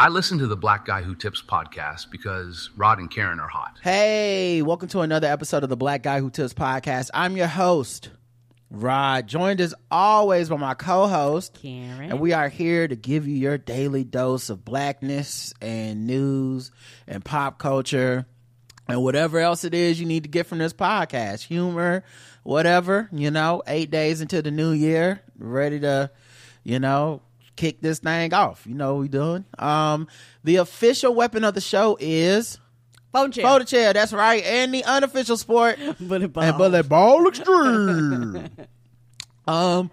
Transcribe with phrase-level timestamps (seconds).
[0.00, 3.78] I listen to the Black Guy Who Tips podcast because Rod and Karen are hot.
[3.82, 7.10] Hey, welcome to another episode of the Black Guy Who Tips podcast.
[7.12, 8.10] I'm your host,
[8.70, 12.10] Rod, joined as always by my co-host, Karen.
[12.12, 16.70] and we are here to give you your daily dose of blackness and news
[17.08, 18.24] and pop culture
[18.86, 22.04] and whatever else it is you need to get from this podcast, humor,
[22.44, 23.08] whatever.
[23.10, 26.12] You know, eight days into the new year, ready to,
[26.62, 27.20] you know,
[27.58, 28.64] kick this thing off.
[28.66, 29.44] You know what we doing.
[29.58, 30.06] Um,
[30.44, 32.58] the official weapon of the show is
[33.12, 33.44] phone chair.
[33.44, 34.44] Fold chair, that's right.
[34.44, 36.44] And the unofficial sport Bullet ball.
[36.44, 38.48] and bullet ball extreme.
[39.48, 39.90] um,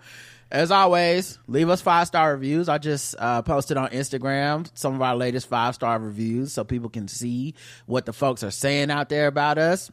[0.52, 2.70] as always, leave us five star reviews.
[2.70, 6.89] I just uh, posted on Instagram some of our latest five star reviews so people
[6.89, 7.55] can see
[7.88, 9.91] what the folks are saying out there about us.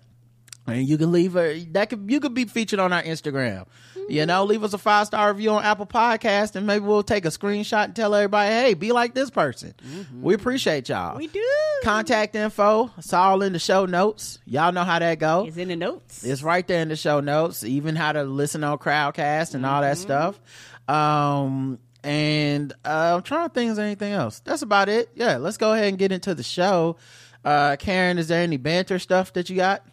[0.66, 3.66] And you can leave a that could you could be featured on our Instagram.
[4.08, 7.24] You know, leave us a five star review on Apple Podcast, and maybe we'll take
[7.24, 9.74] a screenshot and tell everybody, "Hey, be like this person."
[10.20, 11.16] We appreciate y'all.
[11.16, 11.44] We do.
[11.82, 12.90] Contact info.
[12.98, 14.38] It's all in the show notes.
[14.44, 15.44] Y'all know how that go.
[15.46, 16.24] It's in the notes.
[16.24, 17.64] It's right there in the show notes.
[17.64, 20.40] Even how to listen on Crowdcast and all that stuff.
[20.88, 24.40] Um, and uh, I'm trying to think of anything else.
[24.40, 25.10] That's about it.
[25.14, 26.96] Yeah, let's go ahead and get into the show.
[27.44, 29.84] Uh, Karen, is there any banter stuff that you got?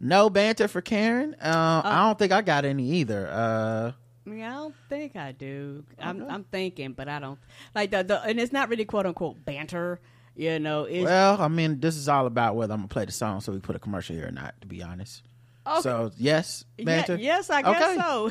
[0.00, 1.34] No banter for Karen.
[1.40, 3.28] Uh, I don't think I got any either.
[3.28, 3.92] Uh,
[4.30, 5.84] Yeah, I don't think I do.
[6.00, 7.38] I'm I'm thinking, but I don't
[7.74, 10.00] like the, the and it's not really quote unquote banter.
[10.38, 13.40] You know, well, I mean, this is all about whether I'm gonna play the song,
[13.40, 14.60] so we put a commercial here or not.
[14.60, 15.22] To be honest.
[15.66, 15.80] Okay.
[15.80, 17.14] So yes, banter.
[17.16, 17.96] Yeah, yes, I guess Okay.
[17.98, 18.30] so.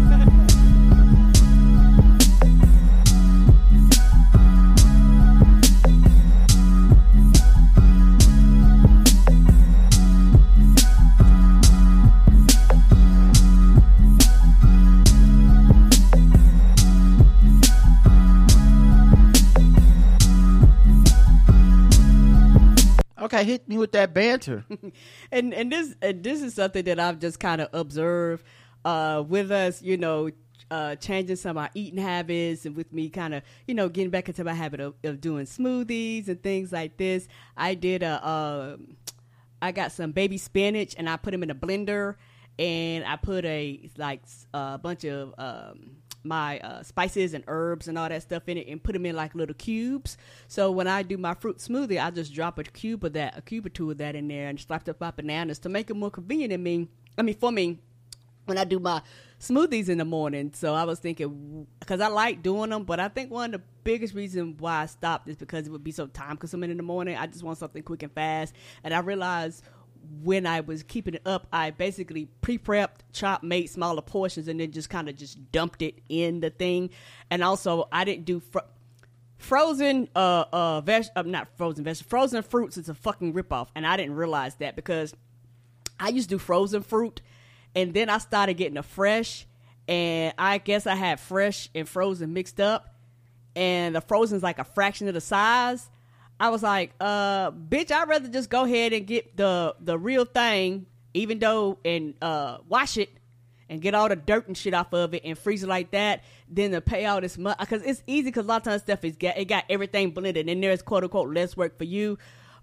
[23.44, 24.64] Hit me with that banter.
[25.32, 28.44] and and this and this is something that I've just kind of observed
[28.84, 30.30] uh, with us, you know,
[30.70, 34.10] uh, changing some of our eating habits, and with me kind of, you know, getting
[34.10, 37.28] back into my habit of, of doing smoothies and things like this.
[37.56, 38.78] I did a,
[39.60, 42.16] I got some baby spinach, and I put them in a blender,
[42.58, 44.22] and I put a like
[44.54, 45.34] a bunch of.
[45.38, 45.96] Um,
[46.28, 49.16] my uh, spices and herbs and all that stuff in it and put them in
[49.16, 50.16] like little cubes.
[50.46, 53.42] So when I do my fruit smoothie, I just drop a cube of that, a
[53.42, 55.94] cube or two of that in there and slap up my bananas to make it
[55.94, 56.88] more convenient in me.
[57.16, 57.80] I mean, for me,
[58.44, 59.02] when I do my
[59.40, 60.52] smoothies in the morning.
[60.54, 63.66] So I was thinking, because I like doing them, but I think one of the
[63.84, 66.82] biggest reasons why I stopped is because it would be so time consuming in the
[66.82, 67.16] morning.
[67.16, 68.54] I just want something quick and fast.
[68.82, 69.64] And I realized
[70.22, 74.72] when I was keeping it up, I basically pre-prepped, chopped, made smaller portions, and then
[74.72, 76.90] just kind of just dumped it in the thing.
[77.30, 78.58] And also, I didn't do fr-
[79.36, 83.86] frozen uh uh veg uh, not frozen veg frozen fruits is a fucking ripoff, and
[83.86, 85.14] I didn't realize that because
[86.00, 87.22] I used to do frozen fruit,
[87.74, 89.46] and then I started getting a fresh,
[89.86, 92.94] and I guess I had fresh and frozen mixed up,
[93.54, 95.88] and the frozen's like a fraction of the size.
[96.40, 100.24] I was like, uh, bitch, I'd rather just go ahead and get the the real
[100.24, 103.10] thing, even though and uh wash it
[103.68, 106.22] and get all the dirt and shit off of it and freeze it like that,
[106.48, 109.04] then to pay all this money because it's easy because a lot of times stuff
[109.04, 112.18] is got it got everything blended and there's quote unquote less work for you,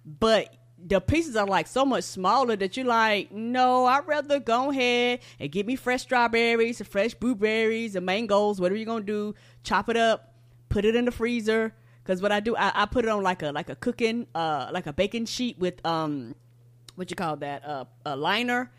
[0.05, 4.71] but the pieces are like so much smaller that you're like, no, I'd rather go
[4.71, 9.89] ahead and get me fresh strawberries, fresh blueberries, and mangoes, whatever you're gonna do, chop
[9.89, 10.33] it up,
[10.69, 11.73] put it in the freezer.
[12.05, 14.69] Cause what I do, I, I put it on like a like a cooking, uh,
[14.71, 16.35] like a baking sheet with um,
[16.95, 18.71] what you call that, uh, a liner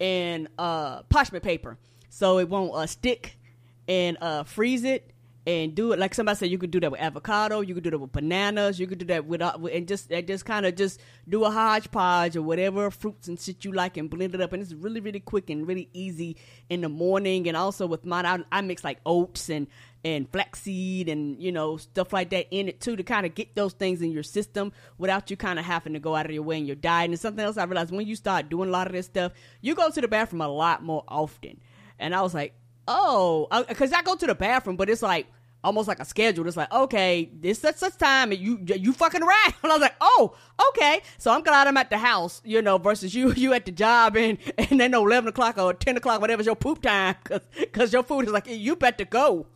[0.00, 3.38] and uh parchment paper, so it won't uh, stick,
[3.86, 5.12] and uh freeze it
[5.46, 5.98] and do it.
[5.98, 8.80] Like somebody said you could do that with avocado you could do that with bananas
[8.80, 11.50] you could do that with, uh, and just and just kind of just do a
[11.50, 14.52] hodgepodge or whatever fruits and shit you like and blend it up.
[14.52, 16.36] And it's really really quick and really easy
[16.68, 17.46] in the morning.
[17.46, 19.66] And also with mine I, I mix like oats and
[20.04, 23.54] and flaxseed and you know stuff like that in it too to kind of get
[23.54, 26.42] those things in your system without you kind of having to go out of your
[26.42, 28.86] way in your diet and something else I realized when you start doing a lot
[28.86, 31.60] of this stuff you go to the bathroom a lot more often
[31.98, 32.54] and I was like
[32.88, 35.26] oh, because I go to the bathroom, but it's like
[35.62, 36.46] almost like a schedule.
[36.46, 39.54] It's like, okay, this such such time, and you you fucking around.
[39.62, 40.36] And I was like, oh,
[40.68, 41.00] okay.
[41.18, 44.16] So I'm glad I'm at the house, you know, versus you you at the job
[44.16, 47.16] and and then eleven o'clock or ten o'clock, whatever's your poop time,
[47.58, 49.46] because your food is like you better go.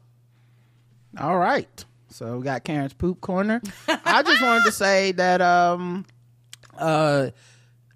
[1.16, 1.84] All right.
[2.10, 3.60] So we got Karen's poop corner.
[3.88, 6.04] I just wanted to say that um
[6.76, 7.30] uh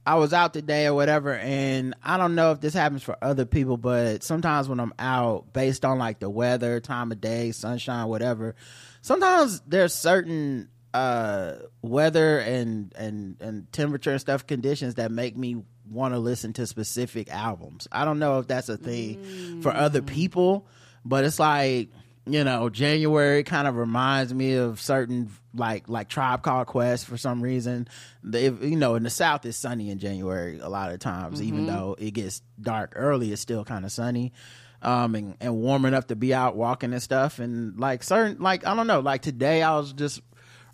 [0.04, 3.44] I was out today or whatever, and I don't know if this happens for other
[3.44, 8.08] people, but sometimes when I'm out, based on like the weather, time of day, sunshine,
[8.08, 8.56] whatever,
[9.00, 15.62] sometimes there's certain uh weather and and and temperature and stuff conditions that make me
[15.88, 17.88] want to listen to specific albums.
[17.90, 20.66] I don't know if that's a thing for other people,
[21.04, 21.88] but it's like
[22.26, 27.16] you know January kind of reminds me of certain like like Tribe Called Quest for
[27.16, 27.88] some reason.
[28.22, 31.66] They, you know, in the South it's sunny in January a lot of times, even
[31.66, 33.32] though it gets dark early.
[33.32, 34.32] It's still kind of sunny.
[34.80, 37.38] Um, and, and warm enough to be out walking and stuff.
[37.38, 40.20] And like certain, like, I don't know, like today I was just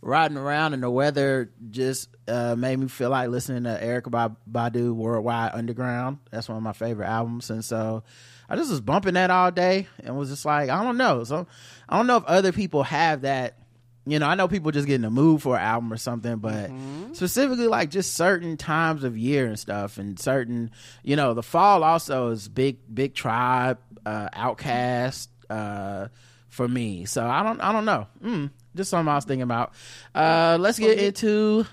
[0.00, 4.36] riding around and the weather just uh, made me feel like listening to Erykah Ba-
[4.50, 6.18] Badu Worldwide Underground.
[6.30, 8.04] That's one of my favorite albums, and so
[8.48, 11.24] I just was bumping that all day and was just like, I don't know.
[11.24, 11.46] So
[11.88, 13.58] I don't know if other people have that.
[14.06, 16.36] You know, I know people just get in the mood for an album or something,
[16.38, 16.70] but
[17.12, 20.70] specifically like just certain times of year and stuff, and certain,
[21.02, 26.08] you know, the fall also is big, big tribe, uh, OutKast, uh,
[26.48, 27.04] for me.
[27.04, 28.06] So I don't, I don't know.
[28.24, 29.74] Mm, just something I was thinking about.
[30.14, 31.66] Uh, let's get into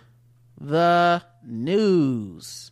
[0.59, 2.71] the news.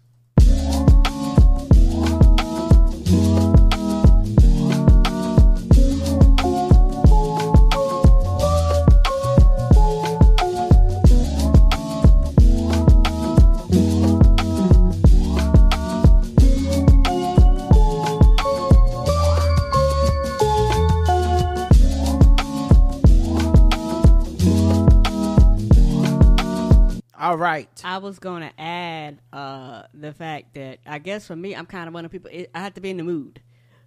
[27.34, 27.82] All right.
[27.84, 31.94] I was gonna add uh, the fact that I guess for me, I'm kind of
[31.96, 32.30] one of people.
[32.32, 33.42] It, I have to be in the mood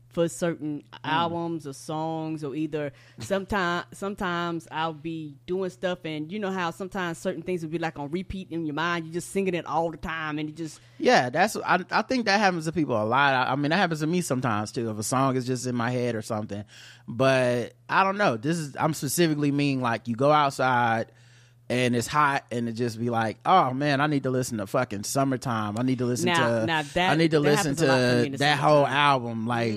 [0.09, 2.91] for certain albums or songs, or either
[3.21, 7.79] sometimes sometimes I'll be doing stuff, and you know how sometimes certain things will be
[7.79, 9.07] like on repeat in your mind.
[9.07, 12.25] You just singing it all the time, and you just Yeah, that's I, I think
[12.25, 13.33] that happens to people a lot.
[13.33, 14.91] I, I mean, that happens to me sometimes too.
[14.91, 16.65] If a song is just in my head or something,
[17.07, 18.37] but I don't know.
[18.37, 21.13] This is I'm specifically meaning like you go outside
[21.69, 24.67] and it's hot and it just be like, oh man, I need to listen to
[24.67, 25.77] fucking summertime.
[25.79, 27.99] I need to listen Now- to now that- I need to listen happens a lot
[27.99, 28.95] for me in to that whole summertime.
[28.95, 28.99] Mm.
[28.99, 29.47] album.
[29.47, 29.73] Like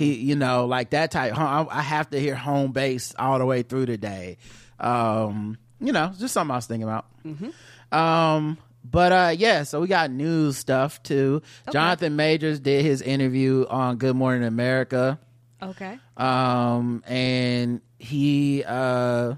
[0.00, 1.32] he, you know, like that type.
[1.38, 4.38] I have to hear home base all the way through today.
[4.80, 7.06] Um, you know, just something I was thinking about.
[7.24, 7.96] Mm-hmm.
[7.96, 11.42] Um, but uh, yeah, so we got news stuff too.
[11.72, 15.18] Jonathan Majors did his interview on Good Morning America.
[15.62, 15.98] okay.
[16.16, 19.34] Um, and he, uh,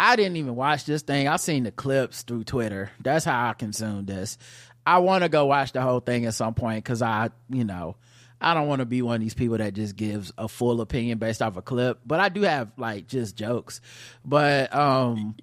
[0.00, 1.28] I didn't even watch this thing.
[1.28, 2.90] I seen the clips through Twitter.
[3.00, 4.38] That's how I consumed this.
[4.86, 7.96] I want to go watch the whole thing at some point because I, you know,
[8.40, 11.18] I don't want to be one of these people that just gives a full opinion
[11.18, 12.00] based off a clip.
[12.06, 13.82] But I do have like just jokes.
[14.24, 15.36] But um,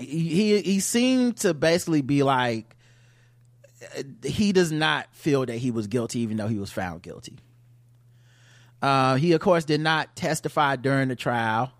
[0.00, 2.74] he he seemed to basically be like
[4.24, 7.38] he does not feel that he was guilty, even though he was found guilty.
[8.82, 11.72] Uh, he of course did not testify during the trial.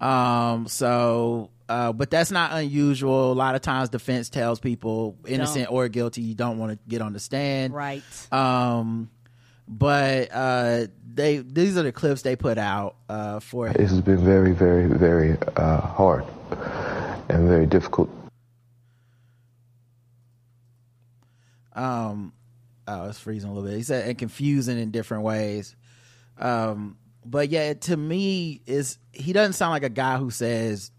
[0.00, 3.32] Um, so, uh, but that's not unusual.
[3.32, 6.20] A lot of times, defense tells people innocent or guilty.
[6.22, 8.02] You don't want to get on the stand, Right.
[8.32, 9.10] Um,
[9.66, 14.22] but uh, they these are the clips they put out uh, for This has been
[14.22, 16.24] very, very, very uh, hard
[17.30, 18.10] and very difficult.
[21.76, 22.32] um
[22.86, 25.74] oh it's freezing a little bit he said and confusing in different ways
[26.38, 30.90] um but yeah to me is he doesn't sound like a guy who says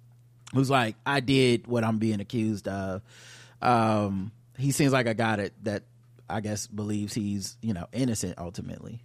[0.54, 3.02] who's like i did what i'm being accused of.
[3.62, 5.84] Um he seems like a guy that that
[6.30, 9.04] i guess believes he's you know innocent ultimately.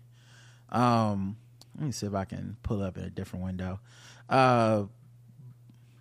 [0.70, 1.36] Um
[1.76, 3.80] let me see if i can pull up in a different window.
[4.28, 4.84] Uh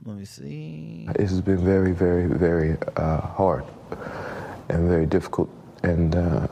[0.06, 1.08] let me see.
[1.18, 3.66] This has been very, very, very uh, hard
[4.70, 5.50] and very difficult
[5.84, 6.48] and uh,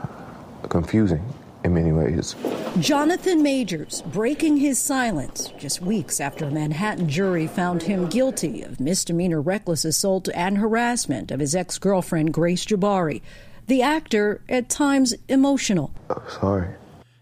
[0.69, 1.23] confusing
[1.67, 2.35] in many ways.
[2.79, 8.79] Jonathan Majors breaking his silence just weeks after a Manhattan jury found him guilty of
[8.79, 13.21] misdemeanor reckless assault and harassment of his ex girlfriend, Grace Jabbari.
[13.67, 15.93] The actor, at times emotional.
[16.09, 16.69] Oh, sorry.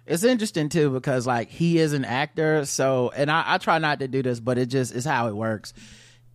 [0.06, 4.00] it's interesting too because like he is an actor so and I, I try not
[4.00, 5.74] to do this but it just is how it works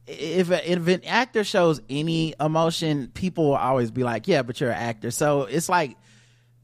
[0.09, 4.61] if, a, if an actor shows any emotion people will always be like yeah but
[4.61, 5.97] you're an actor so it's like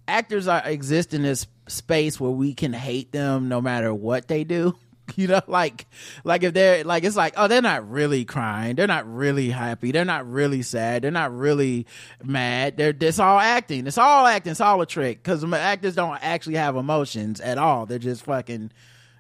[0.09, 4.45] actors are exist in this space where we can hate them no matter what they
[4.45, 4.75] do.
[5.15, 5.87] You know like
[6.25, 8.75] like if they're like it's like oh they're not really crying.
[8.75, 9.93] They're not really happy.
[9.93, 11.03] They're not really sad.
[11.03, 11.87] They're not really
[12.25, 12.77] mad.
[12.77, 13.87] They're it's all acting.
[13.87, 14.51] It's all acting.
[14.51, 17.87] It's all a trick because actors don't actually have emotions at all.
[17.87, 18.73] They're just fucking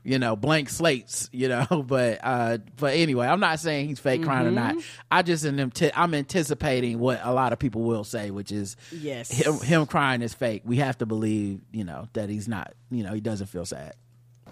[0.07, 1.67] you know, blank slates, you know.
[1.87, 4.77] But uh, but anyway, I'm not saying he's fake crying or not.
[5.11, 8.77] I just in am I'm anticipating what a lot of people will say, which is
[8.93, 9.31] Yes.
[9.31, 10.63] him, him crying is fake.
[10.65, 13.95] We have to believe, you know, that he's not, you know, he doesn't feel sad.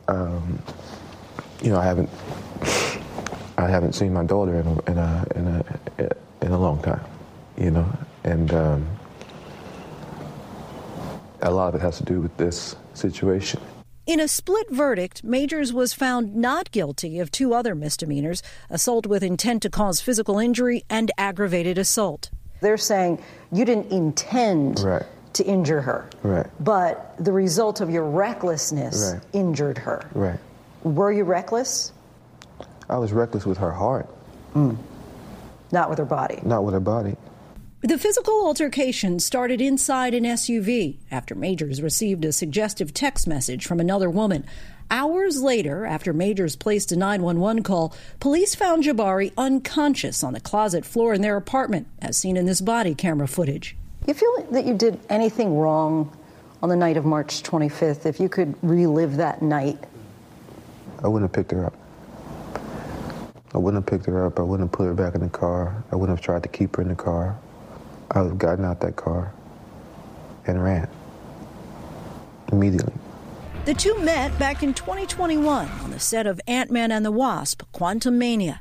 [0.08, 0.60] Um,
[1.62, 2.10] you know, I haven't,
[3.56, 6.10] I haven't seen my daughter in a, in a, in a,
[6.42, 7.04] in a long time,
[7.56, 7.88] you know,
[8.24, 8.86] and um,
[11.42, 13.60] a lot of it has to do with this situation.
[14.06, 19.22] In a split verdict, Majors was found not guilty of two other misdemeanors assault with
[19.22, 22.28] intent to cause physical injury and aggravated assault.
[22.60, 25.04] They're saying you didn't intend Right.
[25.34, 26.46] to injure her, Right.
[26.60, 29.22] but the result of your recklessness Right.
[29.32, 30.02] injured her.
[30.14, 30.38] Right.
[30.82, 31.90] Were you reckless?
[32.90, 34.06] I was reckless with her heart,
[34.54, 34.76] mm.
[35.72, 36.40] Not with her body.
[36.44, 37.16] not with her body.
[37.84, 43.78] The physical altercation started inside an SUV after Majors received a suggestive text message from
[43.78, 44.46] another woman.
[44.90, 50.86] Hours later, after Majors placed a 911 call, police found Jabbari unconscious on the closet
[50.86, 53.76] floor in their apartment, as seen in this body camera footage.
[54.06, 56.10] You feel that you did anything wrong
[56.62, 58.06] on the night of March 25th?
[58.06, 59.76] If you could relive that night,
[61.02, 61.74] I wouldn't have picked her up.
[63.52, 64.38] I wouldn't have picked her up.
[64.38, 65.84] I wouldn't have put her back in the car.
[65.92, 67.38] I wouldn't have tried to keep her in the car.
[68.10, 69.32] I would have gotten out that car
[70.46, 70.88] and ran
[72.52, 72.92] immediately.
[73.64, 77.62] The two met back in 2021 on the set of Ant Man and the Wasp,
[77.72, 78.60] Quantumania.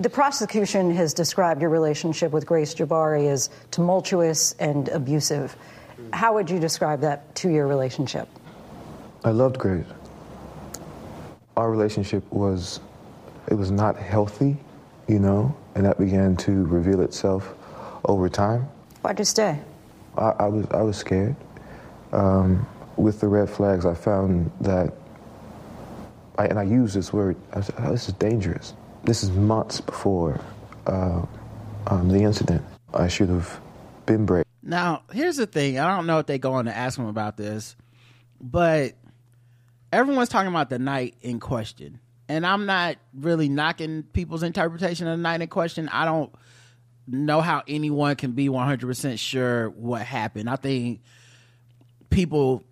[0.00, 5.54] the prosecution has described your relationship with Grace Jabbari as tumultuous and abusive.
[6.12, 8.26] How would you describe that two year relationship?
[9.24, 9.84] I loved Grace.
[11.56, 12.80] Our relationship was,
[13.48, 14.56] it was not healthy,
[15.06, 17.54] you know, and that began to reveal itself
[18.06, 18.66] over time.
[19.02, 19.58] Why'd you stay?
[20.16, 21.36] I, I was I was scared.
[22.12, 22.66] Um,
[22.96, 24.92] with the red flags, I found that,
[26.36, 27.36] I, and I use this word.
[27.52, 28.74] I said, oh, "This is dangerous.
[29.04, 30.40] This is months before
[30.86, 31.24] uh,
[31.86, 32.62] um, the incident.
[32.92, 33.60] I should have
[34.06, 35.78] been brave." Now, here's the thing.
[35.78, 37.76] I don't know if they go on to ask him about this,
[38.40, 38.92] but
[39.92, 42.00] everyone's talking about the night in question.
[42.28, 45.88] And I'm not really knocking people's interpretation of the night in question.
[45.88, 46.32] I don't
[47.10, 50.48] know how anyone can be 100% sure what happened.
[50.48, 51.00] I think
[52.10, 52.64] people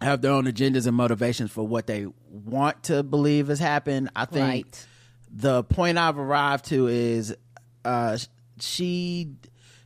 [0.00, 4.10] have their own agendas and motivations for what they want to believe has happened.
[4.14, 4.86] I think Right.
[5.30, 7.34] the point I've arrived to is
[7.84, 8.18] uh,
[8.60, 9.32] she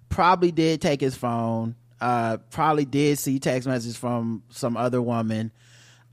[0.09, 5.53] probably did take his phone, uh, probably did see text messages from some other woman.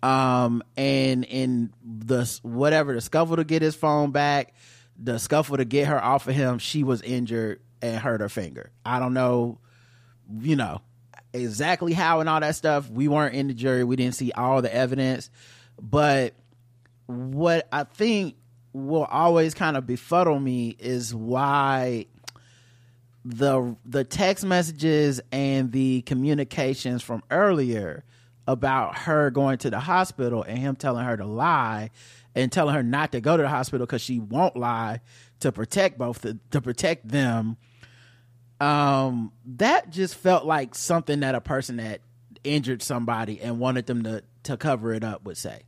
[0.04, 4.54] Um, and in the whatever the scuffle to get his phone back,
[5.00, 8.72] the scuffle to get her off of him, she was injured and hurt her finger.
[8.86, 9.60] I don't know,
[10.40, 10.82] you know,
[11.34, 12.90] exactly how and all that stuff.
[12.90, 13.84] We weren't in the jury.
[13.84, 15.30] We didn't see all the evidence,
[15.82, 16.34] but
[17.06, 18.36] what I think
[18.74, 22.06] will always kind of befuddle me is why
[23.26, 28.06] the the text messages and the communications from earlier
[28.48, 31.90] about her going to the hospital and him telling her to lie
[32.36, 35.02] and telling her not to go to the hospital because she won't lie
[35.40, 37.58] to protect both to protect them
[38.60, 42.02] um that just felt like something that a person that
[42.44, 45.64] injured somebody and wanted them to to cover it up would say.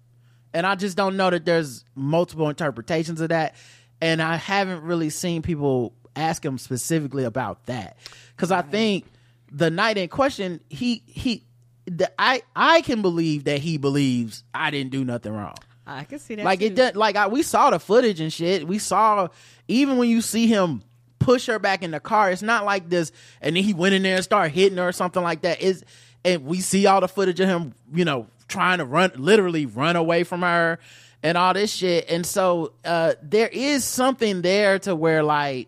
[0.53, 3.55] And i just don't know that there's multiple interpretations of that.
[4.01, 7.97] And i haven't really seen people ask him specifically about that.
[8.35, 9.05] Because i think
[9.51, 11.45] the night in question he he
[11.85, 15.55] the, i i can believe that he believes i didn't do nothing wrong.
[15.85, 16.45] I can see that.
[16.45, 16.67] like too.
[16.67, 18.67] it does like I, we saw the footage and shit.
[18.67, 19.29] We saw
[19.69, 20.83] even when you see him
[21.19, 23.11] push her back in the car it's not like this
[23.41, 25.83] and then he went in there and started hitting her or something like that is
[26.23, 29.95] and we see all the footage of him you know trying to run literally run
[29.95, 30.79] away from her
[31.21, 35.67] and all this shit and so uh there is something there to where like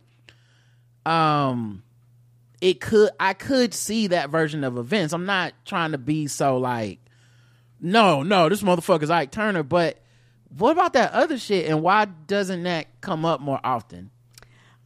[1.05, 1.83] um
[2.61, 6.57] it could i could see that version of events i'm not trying to be so
[6.57, 6.99] like
[7.81, 9.63] no, no, this motherfucker's Ike Turner.
[9.63, 9.97] But
[10.57, 11.67] what about that other shit?
[11.67, 14.11] And why doesn't that come up more often?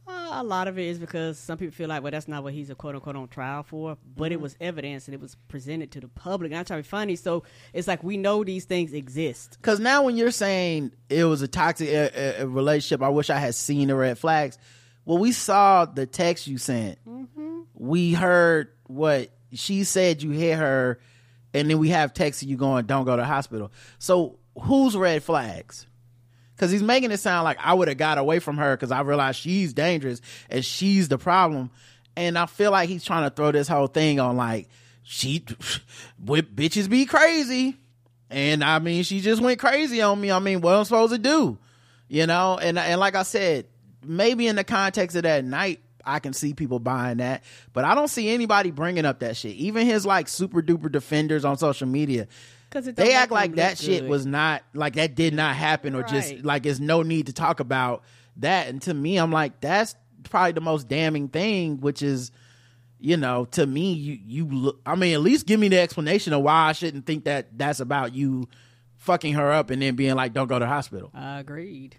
[0.08, 2.52] Uh, a lot of it is because some people feel like, well, that's not what
[2.52, 3.98] he's a quote unquote on trial for.
[4.16, 4.32] But Mm-hmm.
[4.34, 6.52] it was evidence and it was presented to the public.
[6.52, 7.16] And I'm trying to be funny.
[7.16, 7.42] So
[7.72, 9.58] it's like we know these things exist.
[9.60, 13.30] Because now when you're saying it was a toxic uh, uh, uh, relationship, I wish
[13.30, 14.58] I had seen the red flags.
[15.04, 16.98] Well, we saw the text you sent.
[17.74, 20.22] We heard what she said.
[20.22, 20.98] You hit her,
[21.52, 24.96] and then we have text of you going, "Don't go to the hospital." So who's
[24.96, 25.86] red flags?
[26.54, 29.02] Because he's making it sound like I would have got away from her because I
[29.02, 31.70] realized she's dangerous and she's the problem.
[32.16, 34.68] And I feel like he's trying to throw this whole thing on like
[35.02, 35.44] she,
[36.24, 37.76] with bitches be crazy.
[38.30, 40.30] and I mean, she just went crazy on me.
[40.32, 41.58] I mean, what am I supposed to do?
[42.08, 43.66] You know, and and like I said,
[44.04, 47.94] maybe in the context of that night, I can see people buying that, but I
[47.94, 49.56] don't see anybody bringing up that shit.
[49.56, 52.28] Even his like super duper defenders on social media,
[52.76, 56.44] Because they act like that shit was not like that did not happen or just
[56.44, 58.04] like there's no need to talk about
[58.36, 58.68] that.
[58.68, 62.30] And to me, I'm like that's probably the most damning thing, which is
[62.98, 64.80] you know, to me, you you look.
[64.84, 67.80] I mean, at least give me the explanation of why I shouldn't think that that's
[67.80, 68.48] about you
[68.96, 71.96] fucking her up and then being like, "Don't go to the hospital." Agreed.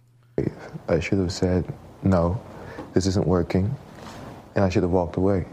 [0.87, 1.65] I should have said,
[2.03, 2.39] no,
[2.93, 3.75] this isn't working,
[4.55, 5.45] and I should have walked away.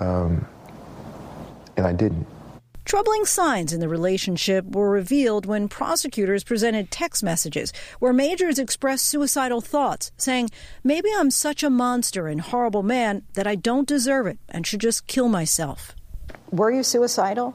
[0.00, 0.46] Um,
[1.76, 2.26] and I didn't.
[2.84, 9.06] Troubling signs in the relationship were revealed when prosecutors presented text messages where Majors expressed
[9.06, 10.50] suicidal thoughts, saying,
[10.82, 14.80] Maybe I'm such a monster and horrible man that I don't deserve it and should
[14.80, 15.94] just kill myself.
[16.50, 17.54] Were you suicidal?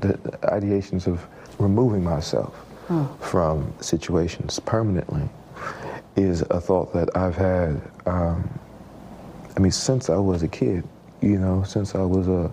[0.00, 1.26] The, the ideations of
[1.58, 2.54] removing myself
[3.20, 5.28] from situations permanently
[6.16, 7.80] is a thought that I've had.
[8.06, 8.58] Um,
[9.56, 10.84] I mean, since I was a kid,
[11.20, 12.50] you know, since I was a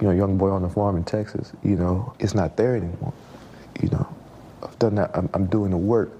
[0.00, 3.12] you know young boy on the farm in Texas, you know, it's not there anymore.
[3.82, 4.14] You know,
[4.62, 5.10] I've done that.
[5.14, 6.10] I'm, I'm doing the work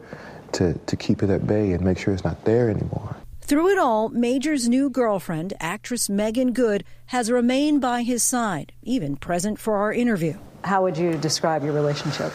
[0.52, 3.16] to to keep it at bay and make sure it's not there anymore.
[3.40, 9.16] Through it all, Major's new girlfriend, actress Meagan Good, has remained by his side, even
[9.16, 10.38] present for our interview.
[10.62, 12.32] How would you describe your relationship?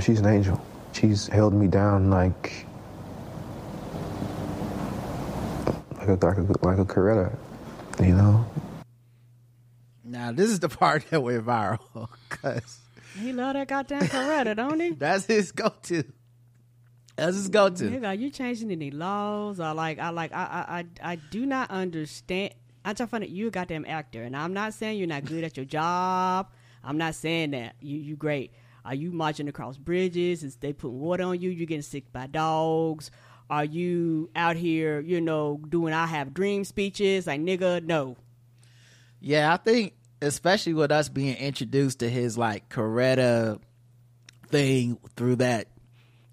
[0.00, 0.60] She's an angel.
[0.92, 2.66] She's held me down like
[5.98, 7.36] like a like a, like a Coretta,
[8.00, 8.44] you know.
[10.12, 12.80] Now, this is the part that went viral because
[13.18, 14.90] He love that goddamn Coretta, don't he?
[14.98, 16.04] that's his go-to.
[17.16, 17.84] That's his go-to.
[17.84, 19.58] Nigga, are you changing any laws?
[19.58, 22.52] Or like, I like, I, I, I, I do not understand.
[22.84, 25.24] I'm trying to find out you a goddamn actor, and I'm not saying you're not
[25.24, 26.50] good at your job.
[26.84, 28.52] I'm not saying that you you great.
[28.84, 30.42] Are you marching across bridges?
[30.42, 31.48] Is they putting water on you?
[31.48, 33.10] You getting sick by dogs?
[33.48, 37.26] Are you out here, you know, doing I have dream speeches?
[37.28, 38.16] Like nigga, no.
[39.20, 43.60] Yeah, I think especially with us being introduced to his like Coretta
[44.48, 45.68] thing through that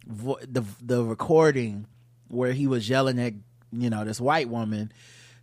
[0.05, 1.87] vo- the the recording
[2.27, 3.33] where he was yelling at
[3.71, 4.91] you know this white woman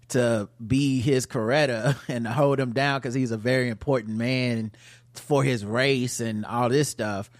[0.08, 4.72] to be his Coretta and to hold him down because he's a very important man
[5.14, 7.30] for his race and all this stuff.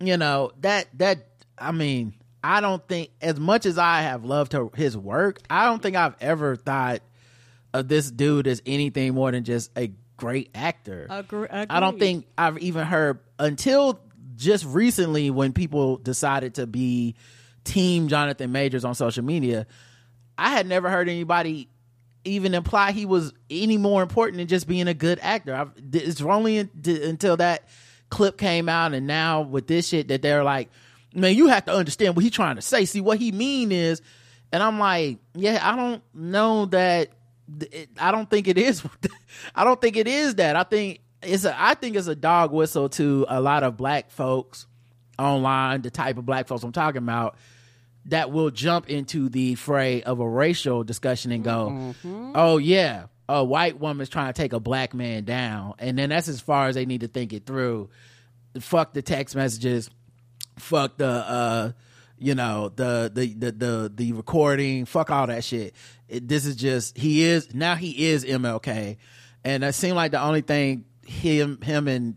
[0.00, 2.14] You know that that I mean
[2.44, 5.96] I don't think as much as I have loved her, his work, I don't think
[5.96, 7.00] I've ever thought
[7.74, 11.06] of this dude as anything more than just a great actor.
[11.08, 14.00] Agree- I don't think I've even heard until
[14.36, 17.14] just recently when people decided to be
[17.64, 19.66] team Jonathan Majors on social media.
[20.36, 21.68] I had never heard anybody
[22.24, 25.54] even imply he was any more important than just being a good actor.
[25.54, 27.66] I've, it's only in, until that
[28.10, 30.68] clip came out and now with this shit that they're like,
[31.14, 32.84] man, you have to understand what he's trying to say.
[32.84, 34.02] See, what he mean is,
[34.52, 37.10] and I'm like, yeah, I don't know that.
[37.72, 38.82] It, I don't think it is.
[39.54, 40.56] I don't think it is that.
[40.56, 41.54] I think it's a.
[41.60, 44.66] I think it's a dog whistle to a lot of black folks
[45.18, 45.82] online.
[45.82, 47.36] The type of black folks I'm talking about
[48.06, 51.94] that will jump into the fray of a racial discussion and go,
[52.34, 56.28] "Oh yeah, a white woman's trying to take a black man down," and then that's
[56.28, 57.90] as far as they need to think it through.
[58.60, 59.90] Fuck the text messages.
[60.58, 61.72] Fuck the uh,
[62.18, 64.84] you know the the the the, the recording.
[64.84, 65.74] Fuck all that shit.
[66.08, 68.96] It, this is just he is now he is MLK,
[69.44, 72.16] and it seemed like the only thing him him and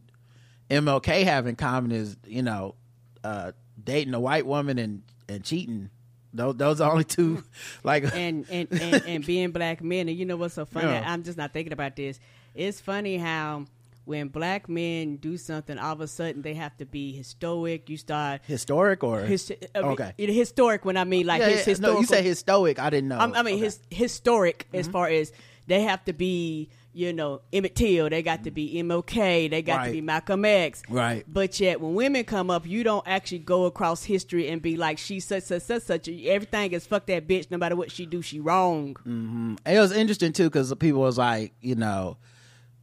[0.70, 2.76] MLK have in common is you know
[3.24, 5.90] uh, dating a white woman and and cheating.
[6.34, 7.44] Those those are the only two
[7.84, 10.10] like and and, and and being black men.
[10.10, 10.88] And you know what's so funny?
[10.88, 11.04] Yeah.
[11.06, 12.20] I'm just not thinking about this.
[12.54, 13.66] It's funny how
[14.12, 17.90] when black men do something, all of a sudden they have to be historic.
[17.90, 20.14] You start historic or his, I mean, okay.
[20.18, 22.78] historic when I mean like Yeah, his yeah, no, you say historic.
[22.80, 23.18] I didn't know.
[23.18, 23.64] I'm- I mean Okay.
[23.66, 24.92] his historic as Mm-hmm.
[24.92, 25.32] far as
[25.68, 26.70] they have to be.
[26.94, 30.82] You know, Emmett Till, they got to be MLK, they got to be Malcolm X.
[30.90, 31.24] Right.
[31.26, 34.98] But yet, when women come up, you don't actually go across history and be like,
[34.98, 36.10] she's such, such, such, such.
[36.10, 37.50] Everything is fuck that bitch.
[37.50, 38.98] No matter what she do, she wrong.
[39.08, 39.58] Mm.
[39.66, 42.18] It was interesting too because people was like, you know,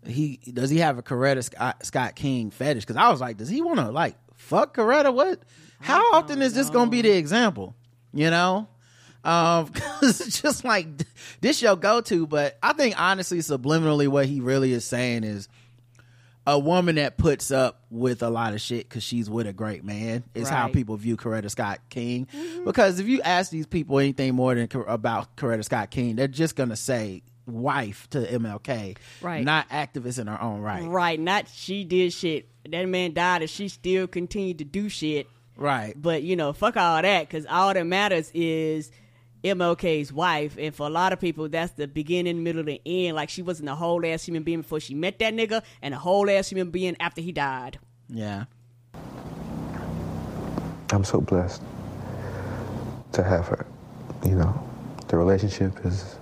[0.08, 2.84] he does he have a Coretta Scott, Scott King fetish?
[2.84, 5.12] Because I was like, does he want to like fuck Coretta?
[5.12, 5.40] What?
[5.80, 7.74] How often is this going to be the example?
[8.12, 8.68] You know,
[9.24, 9.68] um,
[10.00, 10.86] 'cause it's just like
[11.40, 12.26] this your go to.
[12.26, 15.48] But I think honestly, subliminally, what he really is saying is.
[16.46, 19.84] A woman that puts up with a lot of shit because she's with a great
[19.84, 22.26] man is how people view Coretta Scott King.
[22.64, 26.56] Because if you ask these people anything more than about Coretta Scott King, they're just
[26.56, 29.44] gonna say wife to MLK, Right.
[29.44, 32.48] Not activist in her own right, Right, not she did shit.
[32.70, 35.26] That man died and she still continued to do shit.
[35.56, 35.94] right.
[36.00, 38.90] But you know, fuck all that because all that matters is
[39.44, 43.14] MLK's wife, and for a lot of people, that's the beginning, middle, and end.
[43.16, 45.96] Like she wasn't a whole ass human being before she met that nigga, and a
[45.98, 47.78] whole ass human being after he died.
[48.08, 48.44] Yeah,
[50.90, 51.62] I'm so blessed
[53.12, 53.66] to have her.
[54.24, 54.68] You know,
[55.08, 56.16] the relationship is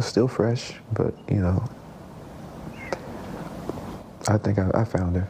[0.00, 1.62] still fresh, but you know,
[4.28, 5.28] I think I, I found her.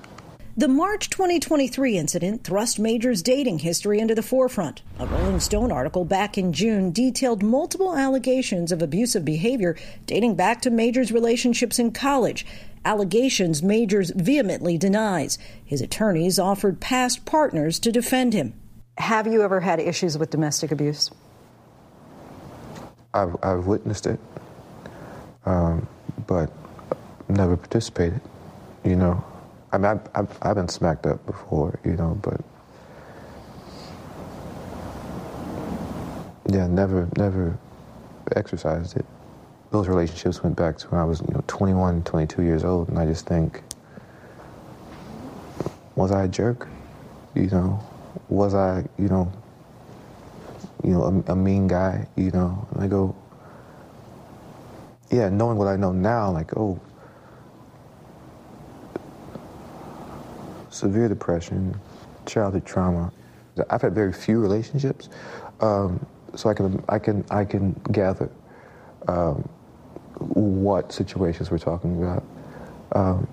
[0.55, 4.83] The March 2023 incident thrust Major's dating history into the forefront.
[4.99, 10.61] A Rolling Stone article back in June detailed multiple allegations of abusive behavior dating back
[10.61, 12.45] to Major's relationships in college.
[12.85, 15.39] Allegations Majors vehemently denies.
[15.65, 18.53] His attorneys offered past partners to defend him.
[18.99, 21.11] Have you ever had issues with domestic abuse?
[23.15, 24.21] I've, I've witnessed it,
[25.45, 25.87] um,
[26.27, 26.51] but
[27.29, 28.21] never participated.
[28.85, 29.25] You know,
[29.73, 32.41] I mean, I've, I've, I've been smacked up before, you know, but
[36.49, 37.59] yeah, never, never
[38.37, 39.07] exercised it.
[39.71, 42.99] Those relationships went back to when I was, you know, 21, 22 years old, and
[42.99, 43.63] I just think,
[45.95, 46.69] was I a jerk?
[47.35, 47.83] You know,
[48.29, 49.33] was I, you know,
[50.85, 52.67] you know, a, a mean guy, you know.
[52.73, 53.17] And I go,
[55.13, 56.81] yeah, knowing what I know now, like, oh,
[60.71, 61.79] severe depression,
[62.25, 63.13] childhood trauma.
[63.69, 65.11] I've had very few relationships,
[65.61, 68.31] um, so I can I can I can gather
[69.07, 69.47] um,
[70.19, 72.25] what situations we're talking about.
[72.93, 73.29] Um,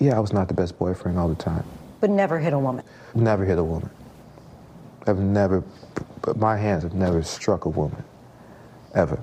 [0.00, 1.64] yeah, I was not the best boyfriend all the time.
[2.00, 2.84] But never hit a woman.
[3.14, 3.90] Never hit a woman.
[5.06, 5.62] I've never,
[6.22, 8.02] but my hands have never struck a woman,
[8.94, 9.22] ever.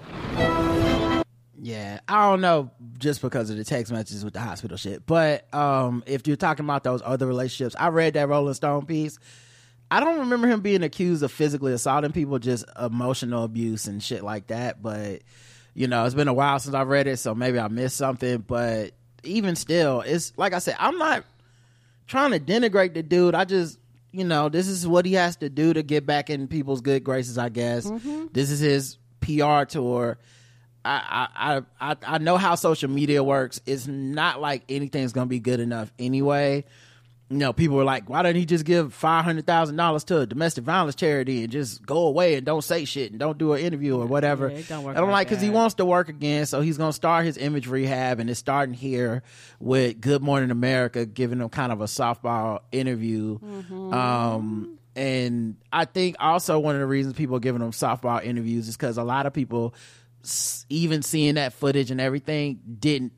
[1.62, 2.00] Yeah.
[2.08, 5.06] I don't know, just because of the text messages with the hospital shit.
[5.06, 9.19] But um, if you're talking about those other relationships, I read that Rolling Stone piece.
[9.91, 14.24] I don't remember him being accused of physically assaulting people, just emotional abuse and shit
[14.24, 14.82] like that.
[14.82, 15.21] But
[15.74, 18.39] you know, it's been a while since I read it, so maybe I missed something.
[18.39, 18.91] But
[19.24, 21.26] even still, it's like I said, I'm not
[22.08, 23.36] trying to denigrate the dude.
[23.36, 23.78] I just,
[24.12, 27.04] you know, this is what he has to do to get back in people's good
[27.04, 27.38] graces.
[27.38, 27.89] I guess
[28.34, 30.17] this is his PR tour.
[30.83, 31.27] I,
[31.79, 33.61] I I I know how social media works.
[33.65, 36.65] It's not like anything's gonna be good enough anyway.
[37.29, 40.19] You know, people were like, "Why didn't he just give five hundred thousand dollars to
[40.19, 43.53] a domestic violence charity and just go away and don't say shit and don't do
[43.53, 46.09] an interview or whatever?" Yeah, don't work and I'm like because he wants to work
[46.09, 49.23] again, so he's gonna start his image rehab, and it's starting here
[49.61, 53.39] with Good Morning America giving him kind of a softball interview.
[53.93, 58.67] Um, and I think also one of the reasons people are giving him softball interviews
[58.67, 59.73] is because a lot of people,
[60.69, 63.13] even seeing that footage and everything, didn't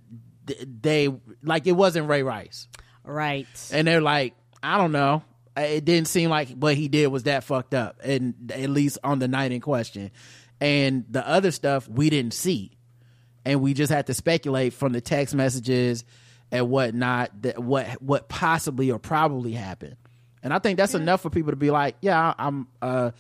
[0.82, 1.10] they
[1.42, 2.68] like it wasn't Ray Rice,
[3.04, 3.48] Right.
[3.72, 5.24] and they're like, I don't know.
[5.56, 9.20] It didn't seem like what he did was that fucked up, and at least on
[9.20, 10.12] the night in question.
[10.60, 12.72] And the other stuff we didn't see,
[13.46, 16.04] and we just had to speculate from the text messages
[16.52, 19.96] and whatnot that what what possibly or probably happened.
[20.42, 22.68] And I think that's enough for people to be like, yeah, I'm.
[22.82, 23.12] uh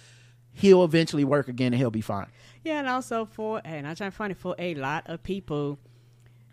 [0.55, 2.27] He'll eventually work again, and he'll be fine.
[2.63, 5.21] Yeah, and also for and I try trying to find it for a lot of
[5.21, 5.79] people,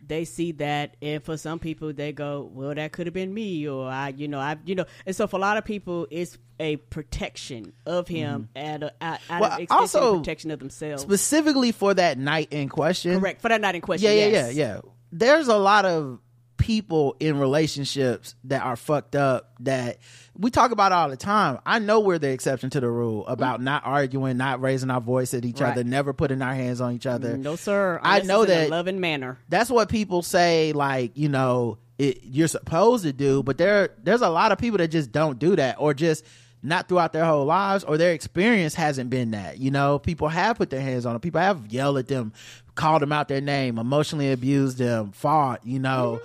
[0.07, 3.68] they see that, and for some people they go, well, that could have been me,
[3.68, 6.37] or I, you know, I, you know, and so for a lot of people, it's
[6.59, 9.40] a protection of him and a, out, out Mm-hmm.
[9.40, 11.03] Well, of also, protection of themselves.
[11.03, 14.11] Specifically for that night in question, Correct for that night in question.
[14.11, 14.55] Yeah, yeah, yes.
[14.55, 14.81] yeah, yeah.
[15.12, 16.18] There's a lot of
[16.61, 19.99] people in relationships that are fucked up that
[20.38, 21.59] we talk about all the time.
[21.66, 25.35] I know we're the exception to the rule about not arguing, not raising our voice
[25.35, 25.61] at each Mm.
[25.62, 25.73] Right.
[25.73, 27.37] other, never putting our hands on each other.
[27.37, 27.99] No, sir.
[28.03, 29.38] I know that loving manner.
[29.49, 34.23] that's what people say like you know it, you're supposed to do but there there's
[34.23, 36.25] a lot of people that just don't do that or just
[36.62, 40.57] not throughout their whole lives or their experience hasn't been that you know people have
[40.57, 42.33] put their hands on them people have yelled at them
[42.75, 46.20] called them out their name emotionally abused them fought you know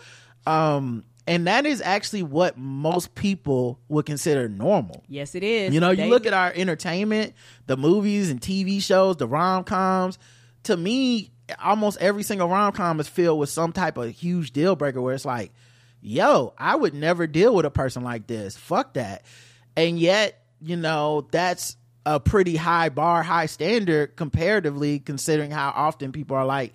[0.45, 5.73] um and that is actually what most people would consider normal Yes, it is.
[5.73, 7.33] you know, you They- look at our entertainment,
[7.65, 10.19] the movies and TV shows, the rom coms.
[10.63, 11.31] To me,
[11.63, 15.15] almost every single rom com is filled with some type of huge deal breaker where
[15.15, 15.51] it's like,
[16.01, 18.55] yo, I would never deal with a person like this.
[18.55, 19.23] Fuck that.
[19.75, 26.11] And yet, you know, that's a pretty high bar, high standard comparatively, considering how often
[26.11, 26.73] people are like,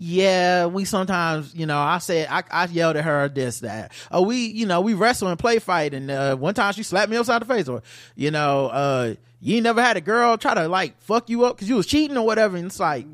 [0.00, 3.90] yeah, we sometimes, you know, I said, I, I yelled at her this, that.
[4.12, 5.92] Oh, we, you know, we wrestle and play fight.
[5.92, 7.82] And, uh, one time she slapped me upside the face or,
[8.14, 11.68] you know, uh, you never had a girl try to like fuck you up cause
[11.68, 12.56] you was cheating or whatever.
[12.56, 13.06] And it's like,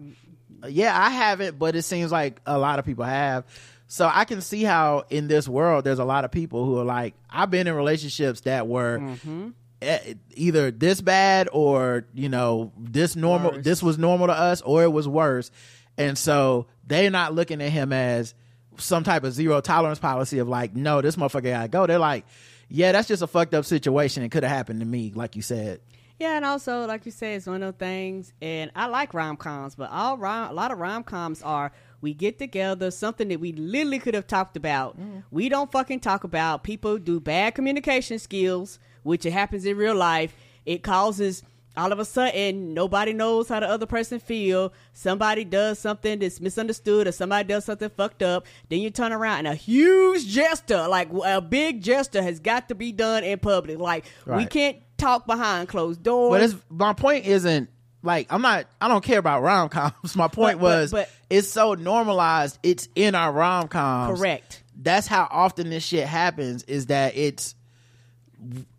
[0.68, 3.44] yeah, I haven't, but it seems like a lot of people have.
[3.86, 6.84] So I can see how in this world there's a lot of people who are
[6.84, 9.48] like, I've been in relationships that were Mm-hmm.
[9.82, 13.52] e- either this bad or you know this normal.
[13.52, 13.64] Worse.
[13.64, 15.50] This was normal to us, or it was worse.
[15.98, 18.34] And so they're not looking at him as
[18.76, 21.86] some type of zero tolerance policy of like, no, this motherfucker gotta go.
[21.86, 22.24] They're like,
[22.68, 24.22] yeah, that's just a fucked up situation.
[24.22, 25.80] It could have happened to me, like you said.
[26.18, 28.32] Yeah, and also, like you said, it's one of those things.
[28.40, 32.14] And I like rom coms, but all rom- a lot of rom coms are we
[32.14, 35.00] get together, something that we literally could have talked about.
[35.00, 35.24] Mm.
[35.30, 36.62] We don't fucking talk about.
[36.62, 40.36] People do bad communication skills, which it happens in real life.
[40.66, 41.42] It causes
[41.76, 44.72] all of a sudden nobody knows how the other person feel.
[44.92, 48.46] Somebody does something that's misunderstood, or somebody does something fucked up.
[48.68, 52.74] Then you turn around and a huge gesture, like a big gesture, has got to
[52.74, 53.78] be done in public.
[53.78, 56.30] Like we can't talk behind closed doors.
[56.30, 57.68] But it's, my point isn't
[58.02, 58.66] like I'm not.
[58.80, 60.14] I don't care about rom coms.
[60.16, 62.58] My point But- but- was but- it's so normalized.
[62.62, 64.18] It's in our rom coms.
[64.20, 64.62] Correct.
[64.80, 66.62] That's how often this shit happens.
[66.64, 67.54] Is that it's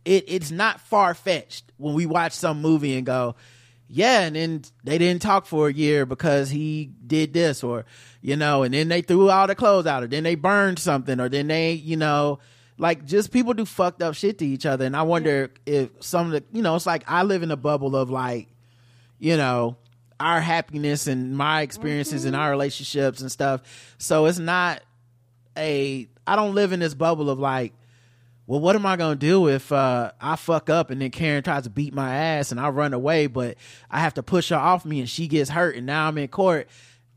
[0.05, 3.35] it it's not far fetched when we watch some movie and go,
[3.87, 7.85] yeah, and then they didn't talk for a year because he did this or
[8.21, 11.19] you know, and then they threw all the clothes out or then they burned something
[11.19, 12.39] or then they, you know,
[12.77, 16.27] like just people do fucked up shit to each other and I wonder if some
[16.27, 18.47] of the you know, it's like I live in a bubble of like,
[19.19, 19.77] you know,
[20.19, 22.51] our happiness and my experiences and our mm-hmm.
[22.51, 23.95] relationships and stuff.
[23.97, 24.81] So it's not
[25.57, 27.73] a I don't live in this bubble of like,
[28.47, 31.63] well, what am I gonna do if uh, I fuck up and then Karen tries
[31.63, 33.57] to beat my ass and I run away, but
[33.89, 36.27] I have to push her off me and she gets hurt and now I'm in
[36.27, 36.67] court.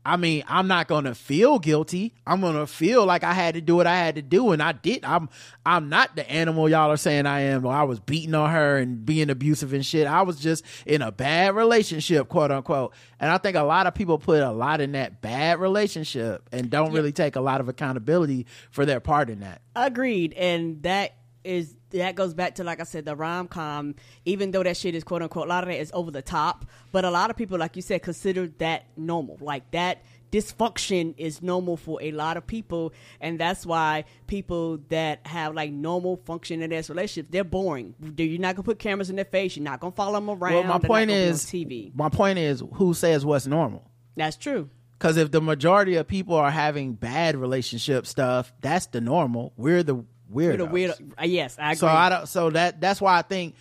[0.05, 2.15] I mean, I'm not gonna feel guilty.
[2.25, 4.71] I'm gonna feel like I had to do what I had to do, and I
[4.71, 5.03] did.
[5.03, 5.29] I'm
[5.65, 7.67] I'm not the animal y'all are saying I am.
[7.67, 10.07] I was beating on her and being abusive and shit.
[10.07, 12.93] I was just in a bad relationship, quote unquote.
[13.19, 16.69] And I think a lot of people put a lot in that bad relationship and
[16.69, 19.61] don't really take a lot of accountability for their part in that.
[19.75, 21.18] Agreed, and that
[21.49, 23.95] is that goes back to like I said, the rom com.
[24.23, 26.65] Even though that shit is quote unquote, a lot of that is over the top,
[26.91, 29.37] but a lot of people, like you said, consider that normal.
[29.41, 35.25] Like that dysfunction is normal for a lot of people, and that's why people that
[35.25, 37.95] have like normal function in their relationships, they're boring.
[38.15, 39.57] You're not gonna put cameras in their face.
[39.57, 40.53] You're not gonna follow them around.
[40.53, 41.95] Well, my they're point gonna be on is, TV.
[41.95, 43.89] my point is, who says what's normal?
[44.15, 44.69] That's true.
[44.99, 49.53] Because if the majority of people are having bad relationship stuff, that's the normal.
[49.55, 50.43] We're the weirdos.
[50.43, 50.91] You're the weird.
[51.19, 51.79] Uh, yes, I agree.
[51.79, 52.27] So I don't.
[52.27, 53.55] So that that's why I think,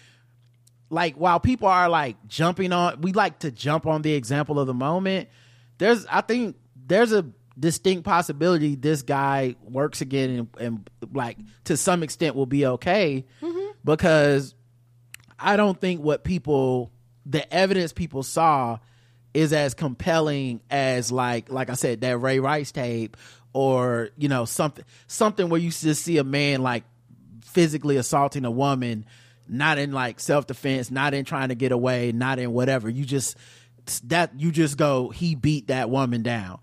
[0.91, 4.67] like, while people are like jumping on, we like to jump on the example of
[4.67, 5.29] the moment.
[5.79, 7.27] There's, I think, there's a
[7.59, 13.27] distinct possibility this guy works again and, and like to some extent will be okay
[13.85, 14.55] because
[15.39, 16.93] I don't think what people,
[17.27, 18.79] the evidence people saw,
[19.35, 23.17] is as compelling as like like I said that Ray Rice tape
[23.53, 26.85] or you know something something where you just see a man like
[27.45, 29.05] physically assaulting a woman,
[29.49, 32.89] not in like self defense, not in trying to get away, not in whatever.
[32.89, 33.37] You just
[34.05, 36.61] that you just go he beat that woman down.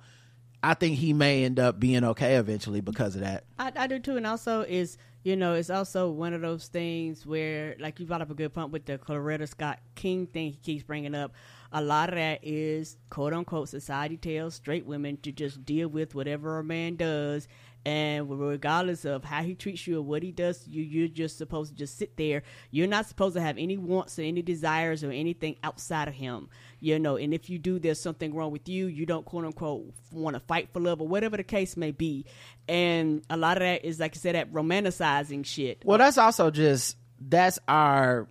[0.63, 3.43] I think he may end up being okay eventually because of that.
[3.59, 7.25] I, I do too, and also is you know it's also one of those things
[7.25, 10.57] where like you brought up a good point with the Coretta Scott King thing he
[10.57, 11.33] keeps bringing up.
[11.77, 16.15] A lot of that is quote unquote society tells straight women to just deal with
[16.15, 17.49] whatever a man does,
[17.85, 21.73] and regardless of how he treats you or what he does you, you're just supposed
[21.73, 22.43] to just sit there.
[22.71, 26.47] You're not supposed to have any wants or any desires or anything outside of him.
[26.79, 28.87] You know, and if you do, there's something wrong with you.
[28.87, 32.25] You don't quote unquote want to fight for love or whatever the case may be.
[32.69, 35.83] And a lot of that is like I said, that romanticizing shit.
[35.83, 38.27] Well, that's also just that's our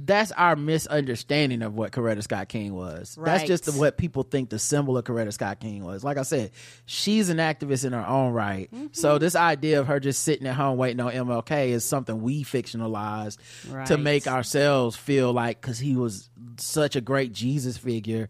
[0.00, 3.18] that's our misunderstanding of what Coretta Scott King was.
[3.20, 6.04] That's just the, what people think the symbol of Coretta Scott King was.
[6.04, 6.52] Like I said,
[6.86, 8.70] she's an activist in her own right.
[8.72, 8.86] Mm-hmm.
[8.92, 12.44] So this idea of her just sitting at home waiting on MLK is something we
[12.44, 13.38] fictionalized
[13.86, 18.28] to make ourselves feel like because he was such a great Jesus figure.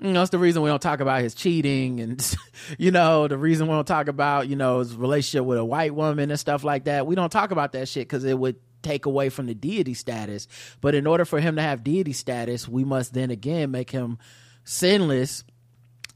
[0.00, 2.36] You know, it's the reason we don't talk about his cheating and,
[2.78, 5.94] you know, the reason we don't talk about, you know, his relationship with a white
[5.94, 7.06] woman and stuff like that.
[7.06, 10.48] We don't talk about that shit because it would take away from the deity status.
[10.80, 14.18] But in order for him to have deity status, we must then again make him
[14.64, 15.44] sinless.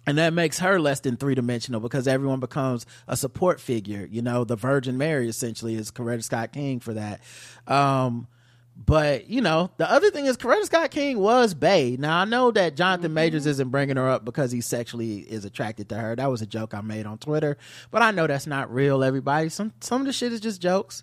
[0.08, 4.06] And that makes her less than three dimensional because everyone becomes a support figure.
[4.08, 7.20] You know, the Virgin Mary essentially is Coretta Scott King for that.
[7.66, 8.28] Um,
[8.76, 11.96] but you know, the other thing is Coretta Scott King was Bay.
[11.98, 15.88] Now I know that Jonathan Majors isn't bringing her up because he sexually is attracted
[15.88, 16.14] to her.
[16.14, 17.56] That was a joke I made on Twitter,
[17.90, 19.02] but I know that's not real.
[19.02, 21.02] Everybody, some some of the shit is just jokes.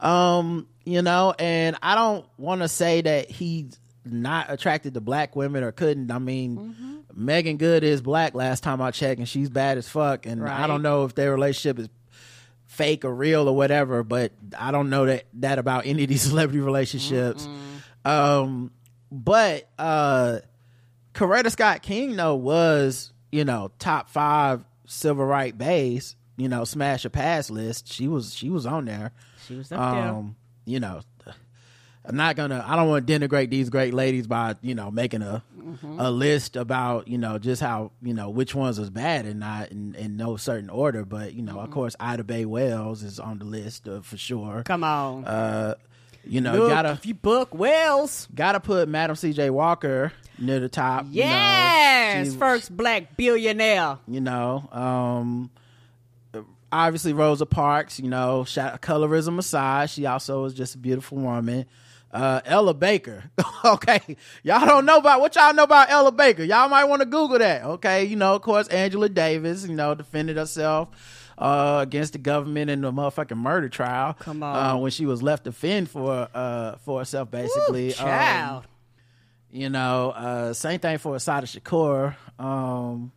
[0.00, 5.36] Um, you know, and I don't want to say that he's not attracted to black
[5.36, 6.10] women or couldn't.
[6.10, 6.96] I mean, Mm-hmm.
[7.12, 8.34] Meagan Good is black.
[8.34, 10.26] Last time I checked, and she's bad as fuck.
[10.26, 11.88] And I don't know if their relationship is
[12.66, 14.02] fake or real or whatever.
[14.04, 17.46] But I don't know that that about any of these celebrity relationships.
[18.04, 18.70] Um,
[19.10, 20.38] but uh,
[21.12, 26.14] Coretta Scott King though was you know top five civil rights base.
[26.36, 27.92] You know, smash a pass list.
[27.92, 29.12] She was she was on there.
[29.46, 30.04] She was up there.
[30.12, 31.00] Um, you know,
[32.04, 32.64] I'm not gonna.
[32.66, 36.00] I don't want to denigrate these great ladies by you know making a Mm-hmm.
[36.00, 39.70] a list about you know just how you know which ones was bad and not
[39.70, 41.04] in, in no certain order.
[41.04, 41.64] But you know, Mm-hmm.
[41.64, 42.44] of course, Ida B.
[42.46, 44.62] Wells is on the list uh, for sure.
[44.64, 45.24] Come on.
[45.26, 45.74] Uh,
[46.24, 48.26] you know, Look, gotta if you book Wells.
[48.34, 49.50] gotta put Madam C.J.
[49.50, 51.04] Walker near the top.
[51.10, 51.28] you know.
[51.28, 53.98] Yes, She- first black billionaire.
[54.08, 55.50] you know um
[56.72, 61.66] obviously rosa parks you know colorism aside she also is just a beautiful woman
[62.12, 63.24] uh ella baker
[63.64, 67.06] okay y'all don't know about what y'all know about ella baker y'all might want to
[67.06, 70.88] google that okay you know of course angela davis you know defended herself
[71.40, 74.12] uh, against the government in the motherfucking murder trial.
[74.18, 74.56] Come on.
[74.56, 77.88] Uh, when she was left to fend for uh for herself, basically.
[77.88, 78.64] Ooh, child.
[78.64, 78.70] Um,
[79.50, 82.14] you know, uh, same thing for Assata Shakur.
[82.38, 83.10] Um,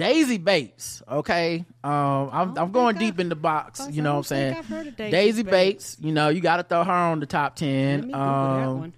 [0.00, 1.64] Daisy Bates, okay.
[1.84, 3.86] Um, I'm, I'm going deep in the box.
[3.90, 4.56] You know what I'm saying?
[4.56, 5.94] I've heard of Daisy Daisy Bates.
[5.94, 5.96] Bates.
[6.00, 8.14] You know, you got to throw her on the top Let ten.
[8.14, 8.92] Um.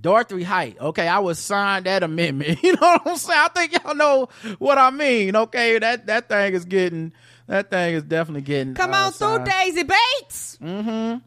[0.00, 0.76] Dorothy Height.
[0.78, 2.62] Okay, I would sign that amendment.
[2.68, 3.40] You know what I'm saying?
[3.42, 4.28] I think y'all know
[4.58, 5.34] what I mean.
[5.34, 7.12] Okay, that that thing is getting
[7.46, 8.74] that thing is definitely getting.
[8.74, 9.44] Come uh, on through.
[9.44, 10.58] Daisy Bates.
[10.62, 11.18] Mm-hmm.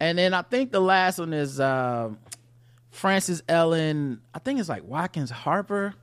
[0.00, 2.10] And then I think the last one is uh,
[2.90, 4.20] Frances Ellen.
[4.34, 5.94] I think it's like Watkins Harper.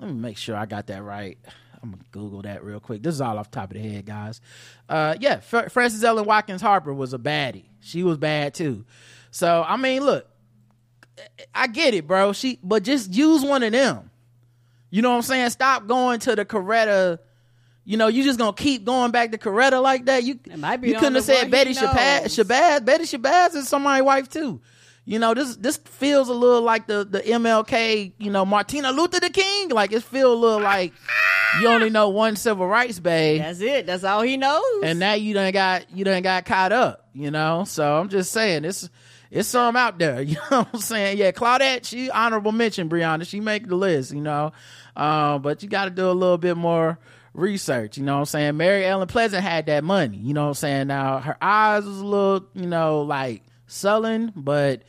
[0.00, 1.38] Let me make sure I got that right.
[1.82, 3.02] I'm gonna Google that real quick.
[3.02, 4.40] This is all off the top of the head, guys.
[4.88, 7.64] Uh, yeah, Fr- Frances Ellen Watkins Harper was a baddie.
[7.80, 8.84] She was bad too.
[9.30, 10.26] So I mean, look,
[11.54, 12.32] I get it, bro.
[12.32, 14.10] She, but just use one of them.
[14.90, 15.50] You know what I'm saying?
[15.50, 17.18] Stop going to the Coretta.
[17.84, 20.22] You know, you just gonna keep going back to Coretta like that.
[20.22, 22.26] You It might be you couldn't have said Betty Shabazz.
[22.26, 22.84] Shabazz.
[22.84, 24.60] Betty Shabazz is somebody's wife too.
[25.04, 28.12] You know, this this feels a little like the the MLK.
[28.18, 29.70] You know, Martina Luther the King.
[29.70, 30.92] Like it feels a little like
[31.60, 33.86] you only know one civil rights babe That's it.
[33.86, 34.62] That's all he knows.
[34.84, 37.64] and now you done got you done got caught up, you know.
[37.64, 38.88] So I'm just saying it's
[39.30, 41.18] it's some out there, you know what I'm saying?
[41.18, 43.26] Yeah, Claudette, she honorable mention, Brianna.
[43.26, 44.52] She make the list, you know.
[44.94, 46.98] Um, but you gotta do a little bit more
[47.34, 48.56] research, you know what I'm saying?
[48.56, 50.86] Mary Ellen Pleasant had that money, you know what I'm saying?
[50.86, 54.82] Now her eyes was a little, you know, like sullen, but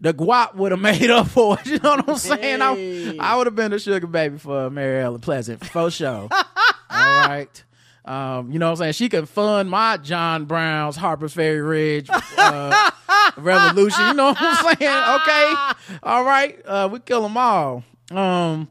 [0.00, 1.66] the guap would have made up for it.
[1.66, 2.60] You know what I'm saying?
[2.60, 3.18] Hey.
[3.18, 6.28] I, I would have been a sugar baby for Mary Ellen Pleasant for sure.
[6.90, 7.64] All right.
[8.04, 8.92] Um, you know what I'm saying?
[8.94, 12.90] She can fund my John Brown's Harper Ferry Ridge uh,
[13.36, 14.06] revolution.
[14.08, 15.20] You know what I'm saying?
[15.20, 15.98] Okay.
[16.02, 16.60] All right.
[16.64, 17.84] Uh, we kill them all.
[18.10, 18.68] Um,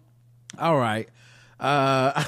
[0.57, 1.07] all right.
[1.59, 2.23] Uh,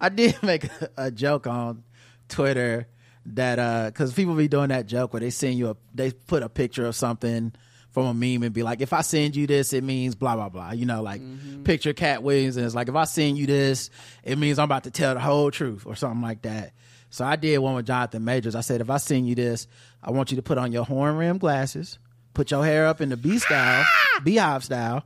[0.00, 1.84] I did make a, a joke on
[2.28, 2.88] Twitter
[3.34, 6.42] that uh, because people be doing that joke where they send you a they put
[6.42, 7.52] a picture of something
[7.90, 10.48] from a meme and be like, if I send you this, it means blah blah
[10.48, 10.72] blah.
[10.72, 11.20] You know, like
[11.64, 13.90] picture Katt Williams and it's like if I send you this,
[14.22, 16.72] it means I'm about to tell the whole truth or something like that.
[17.10, 18.54] So I did one with Jonathan Majors.
[18.54, 19.66] I said, if I send you this,
[20.02, 21.98] I want you to put on your horn rim glasses,
[22.34, 23.84] put your hair up in the B style,
[24.22, 25.04] beehive style,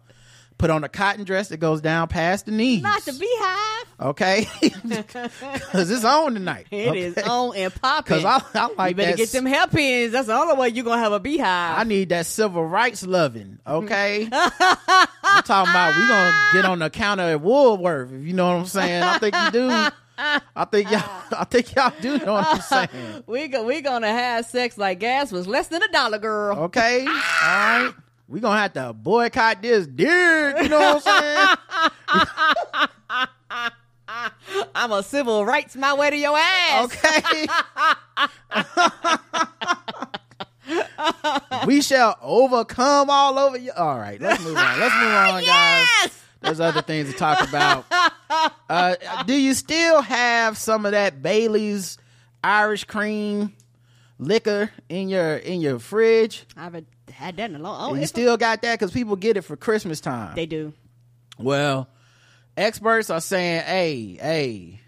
[0.58, 2.82] put on a cotton dress that goes down past the knees.
[2.82, 3.86] Not the beehive.
[4.00, 4.46] Okay,
[4.82, 6.66] because it's on tonight.
[6.70, 7.28] It is okay?
[7.28, 8.18] on and popping.
[8.18, 10.12] Because I, I like you better that get them hairpins.
[10.12, 11.78] That's the only way you're gonna have a beehive.
[11.78, 14.28] I need that civil rights loving, okay?
[14.32, 18.60] I'm talking about we gonna get on the counter at Woolworth, if you know what
[18.60, 19.02] I'm saying.
[19.02, 19.88] I think you do.
[20.18, 23.24] I think y'all I think y'all do know what I'm saying.
[23.26, 26.58] we go, we gonna have sex like gas was less than a dollar, girl.
[26.64, 27.00] Okay?
[27.06, 27.92] All right.
[28.32, 31.56] We gonna have to boycott this deer, you know what I'm
[32.08, 33.68] saying?
[34.74, 36.96] I'm a civil rights my way to your ass.
[36.96, 37.46] Okay.
[41.66, 43.70] we shall overcome all over you.
[43.76, 44.80] All right, let's move on.
[44.80, 45.46] Let's move on, guys.
[45.46, 46.24] Yes.
[46.40, 47.84] There's other things to talk about.
[48.66, 51.98] Uh, do you still have some of that Bailey's
[52.42, 53.52] Irish cream
[54.18, 56.46] liquor in your in your fridge?
[56.56, 57.92] I haven't had that in a long.
[57.92, 60.34] Oh, you still got that because people get it for Christmas time.
[60.34, 60.72] they do.
[61.38, 61.88] Well,
[62.56, 64.80] experts are saying, hey, hey,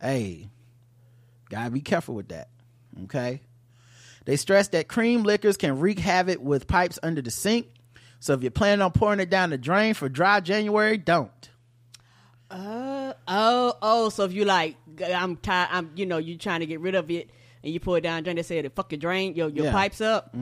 [0.00, 0.48] hey,
[1.50, 2.48] gotta be careful with that.
[3.04, 3.42] Okay.
[4.24, 7.68] They stress that cream liquors can wreak havoc with pipes under the sink.
[8.18, 11.30] So if you're planning on pouring it down the drain for dry January, don't.
[12.50, 14.08] Uh oh oh.
[14.08, 15.68] So if you like, I'm tired.
[15.72, 17.30] I'm you know you're trying to get rid of it
[17.62, 18.36] and you pour it down drain.
[18.36, 19.72] They say the fucking drain your your Yeah.
[19.72, 20.34] pipes up.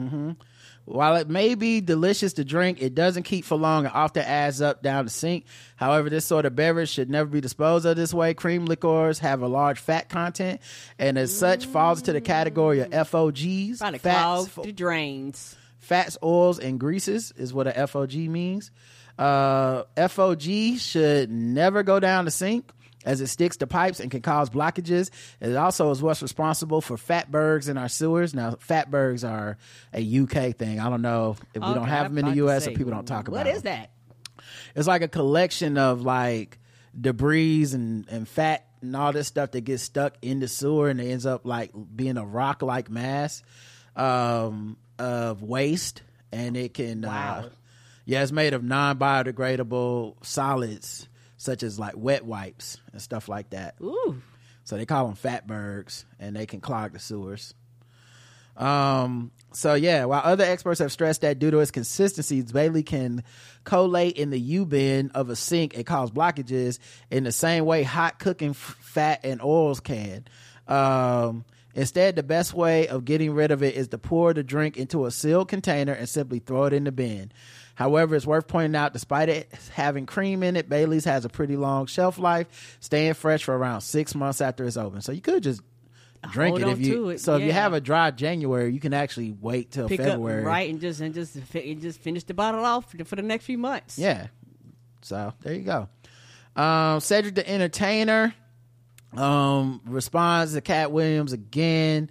[0.85, 4.61] While it may be delicious to drink, it doesn't keep for long and often adds
[4.61, 5.45] up down the sink.
[5.77, 8.35] However, this sort of beverage should never be disposed of this way.
[8.35, 10.61] Cream liqueurs have a large fat content
[10.99, 13.79] and as such falls into the category of FOGs.
[13.79, 15.55] Probably fats, clog the drains.
[15.79, 18.69] fats, oils, and greases is what a FOG means.
[19.17, 22.69] Uh, FOG should never go down the sink
[23.05, 25.11] as it sticks to pipes and can cause blockages.
[25.39, 28.33] It also is what's responsible for fatbergs in our sewers.
[28.33, 29.57] Now, fatbergs are
[29.93, 30.79] a UK thing.
[30.79, 32.91] I don't know if we don't have I'm them in the US say, or people
[32.91, 33.61] don't talk about What them.
[33.63, 33.91] that?
[34.75, 36.59] It's like a collection of like
[36.99, 40.99] debris and, and fat and all this stuff that gets stuck in the sewer and
[40.99, 43.43] it ends up like being a rock like mass
[43.95, 46.01] um, of waste.
[46.31, 47.49] And it can, uh,
[48.05, 51.07] yeah, it's made of non biodegradable solids
[51.45, 53.75] such as like wet wipes and stuff like that.
[53.81, 54.21] Ooh.
[54.65, 57.53] So they call them fatbergs, and they can clog the sewers.
[58.57, 59.31] Um.
[59.53, 63.23] So yeah, while other experts have stressed that due to its consistencies, Bailey can
[63.63, 66.79] collate in the U-bend of a sink and cause blockages
[67.09, 70.25] in the same way hot cooking f- fat and oils can.
[70.67, 71.45] Um.
[71.77, 75.05] Instead, the best way of getting rid of it is to pour the drink into
[75.05, 77.33] a sealed container and simply throw it in the bin.
[77.75, 81.57] However, it's worth pointing out, despite it having cream in it, Bailey's has a pretty
[81.57, 85.01] long shelf life, staying fresh for around six months after it's open.
[85.01, 85.61] So you could just
[86.31, 87.09] drink Hold it if you.
[87.09, 90.41] it, so if you have a dry January, you can actually wait till Pick February.
[90.41, 93.15] up right and just and just and just finish the bottle off for the, for
[93.15, 93.97] the next few months.
[93.99, 94.27] Yeah.
[95.01, 95.89] So there you go.
[96.55, 98.33] Um, Cedric the Entertainer
[99.17, 102.09] um, responds to Katt Williams again.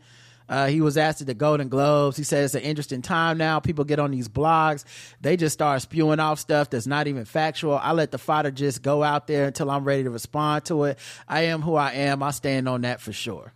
[0.49, 2.17] Uh, he was asked at the Golden Globes.
[2.19, 3.61] He said it's an interesting time now.
[3.61, 4.85] People get on these blogs.
[5.21, 7.79] They just start spewing off stuff that's not even factual.
[7.79, 10.99] I let the fodder just go out there until I'm ready to respond to it.
[11.27, 12.23] I am who I am.
[12.23, 13.53] I stand on that for sure.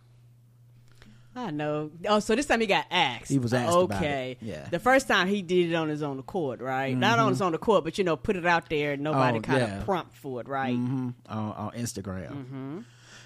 [1.35, 1.91] I know.
[2.07, 3.29] Oh, so this time he got asked.
[3.29, 4.37] He was asked Okay.
[4.41, 4.55] Yeah.
[4.61, 4.69] Mm-hmm.
[4.71, 6.97] The first time he did it on his own accord, right?
[6.97, 8.93] Not on his own accord, but you know, put it out there.
[8.93, 9.77] and Nobody Oh, kind yeah.
[9.77, 10.73] of prompt for it, right?
[10.75, 12.83] on, on Instagram.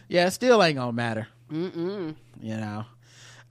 [0.10, 1.28] Yeah, it still ain't gonna matter.
[1.52, 2.16] Mm-mm.
[2.42, 2.86] You know,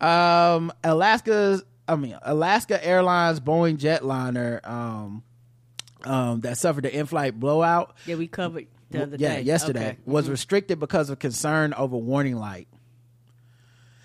[0.03, 1.62] um, Alaska's.
[1.88, 5.22] I mean, Alaska Airlines Boeing jetliner um,
[6.05, 7.96] um, that suffered the in-flight blowout.
[8.07, 9.40] Yeah, we covered the other yeah, day.
[9.42, 9.98] yesterday Okay.
[10.07, 12.68] was restricted because of concern over warning light.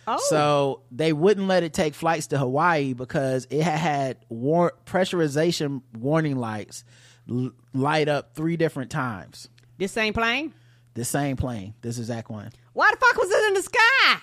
[0.09, 4.73] Oh, So they wouldn't let it take flights to Hawaii because it had had war-
[4.85, 6.83] pressurization warning lights
[7.29, 9.49] l- light up three different times.
[9.77, 10.53] this same plane.
[10.93, 12.49] This same plane, this exact one.
[12.73, 14.17] Why the fuck was it in the sky?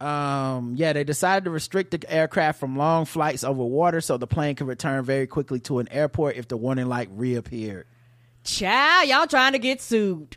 [0.00, 4.26] Um, yeah, they decided to restrict the aircraft from long flights over water so the
[4.26, 7.86] plane could return very quickly to an airport if the warning light reappeared.
[8.44, 10.36] Child, y'all trying to get sued.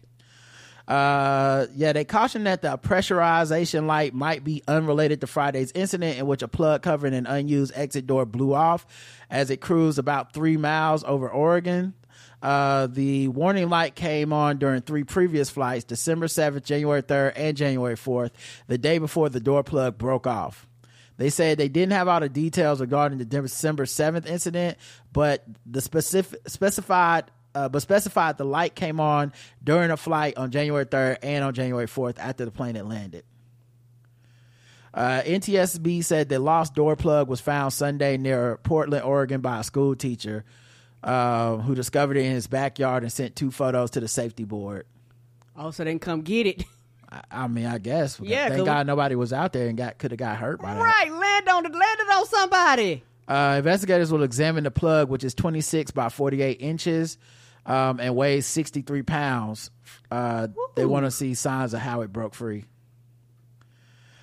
[0.87, 6.25] Uh, yeah, they cautioned that the pressurization light might be unrelated to Friday's incident in
[6.25, 8.87] which a plug covering an unused exit door blew off
[9.29, 11.93] as it cruised about three miles over Oregon.
[12.41, 17.57] Uh, the warning light came on during three previous flights, December 7th, January 3rd, and
[17.57, 18.31] January 4th,
[18.67, 20.65] the day before the door plug broke off.
[21.17, 24.77] They said they didn't have all the details regarding the December 7th incident,
[25.11, 27.25] but the specific specified
[27.55, 31.53] uh, but specified the light came on during a flight on January 3rd and on
[31.53, 33.25] January 4th after the plane had landed.
[34.93, 39.63] Uh, NTSB said the lost door plug was found Sunday near Portland, Oregon by a
[39.63, 40.45] school teacher
[41.03, 44.85] uh, who discovered it in his backyard and sent two photos to the safety board.
[45.55, 46.63] Also, so they can come get it.
[47.11, 48.19] I, I mean, I guess.
[48.19, 50.81] Yeah, Thank God nobody was out there and got could have got hurt by that.
[50.81, 53.03] Right, land on the landed on somebody.
[53.27, 57.17] Uh, investigators will examine the plug, which is 26 by 48 inches
[57.65, 59.69] um, and weighs 63 pounds.
[60.09, 62.65] Uh, they want to see signs of how it broke free.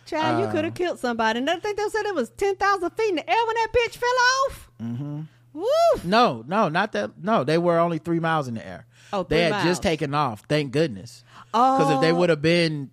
[0.07, 1.39] Child, you could have killed somebody.
[1.39, 3.97] And I think they said it was 10,000 feet in the air when that bitch
[3.97, 4.09] fell
[4.49, 4.71] off.
[4.83, 5.21] Mm-hmm.
[5.57, 6.01] Woo!
[6.05, 7.13] No, no, not that.
[7.23, 8.87] No, they were only three miles in the air.
[9.13, 9.65] Oh, they had miles.
[9.65, 10.43] just taken off.
[10.49, 11.25] Thank goodness.
[11.55, 12.17] Oh, Because if they Oh.
[12.17, 12.91] would have been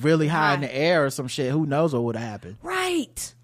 [0.00, 2.56] really high in the air or some shit, who knows what would have happened.
[2.62, 3.34] Right.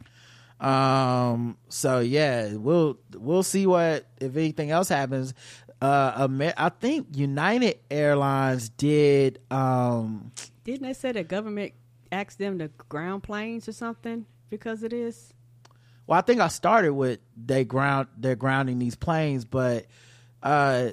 [0.60, 1.56] Um.
[1.68, 5.34] So yeah, we'll we'll see what if anything else happens.
[5.80, 9.40] Uh, Amer- I think United Airlines did.
[9.50, 10.30] Um.
[10.64, 11.72] Didn't they say the government
[12.12, 15.32] asked them to ground planes or something because of this?
[16.12, 19.86] Well, I think I started with they ground they're grounding these planes, but
[20.42, 20.90] uh,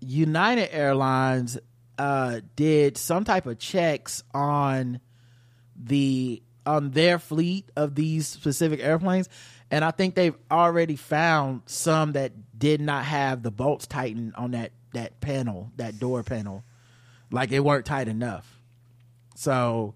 [0.00, 1.56] United Airlines
[1.96, 5.00] uh, did some type of checks on
[5.82, 9.30] the on their fleet of these specific airplanes,
[9.70, 14.50] and I think they've already found some that did not have the bolts tightened on
[14.50, 16.64] that that panel, that door panel,
[17.30, 18.60] like it weren't tight enough.
[19.36, 19.94] So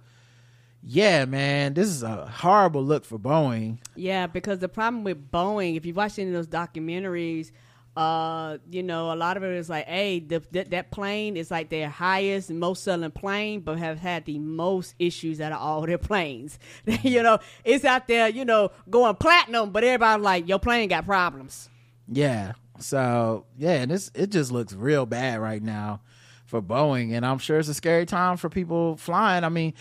[0.86, 3.78] yeah, man, this is a horrible look for Boeing.
[3.96, 7.52] Yeah, because the problem with Boeing, if you watch any of those documentaries,
[7.96, 11.50] uh, you know, a lot of it is like, hey, the, that, that plane is
[11.50, 15.58] like their highest and most selling plane, but have had the most issues out of
[15.58, 16.58] all their planes.
[17.02, 21.06] you know, it's out there, you know, going platinum, but everybody's like, your plane got
[21.06, 21.70] problems.
[22.08, 22.52] Yeah.
[22.78, 26.00] So yeah, and it's it just looks real bad right now
[26.44, 29.44] for Boeing, and I'm sure it's a scary time for people flying.
[29.44, 29.74] I mean,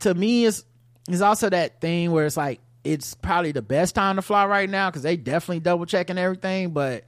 [0.00, 0.64] to me, it's
[1.08, 4.68] it's also that thing where it's like it's probably the best time to fly right
[4.68, 7.04] now because they definitely double checking everything, but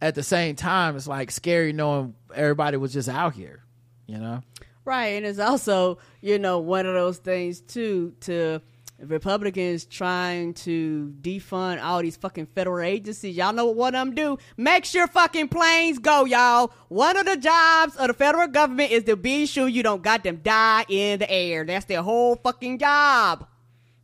[0.00, 3.62] at the same time, it's like scary knowing everybody was just out here,
[4.06, 4.42] you know.
[4.84, 8.60] Right, and it's also you know one of those things too to
[8.98, 13.36] Republicans trying to defund all these fucking federal agencies.
[13.36, 14.38] Y'all know what one of them do?
[14.56, 16.72] Make sure fucking planes go, y'all.
[16.88, 20.22] One of the jobs of the federal government is to be sure you don't got
[20.22, 21.64] them die in the air.
[21.64, 23.46] That's their whole fucking job.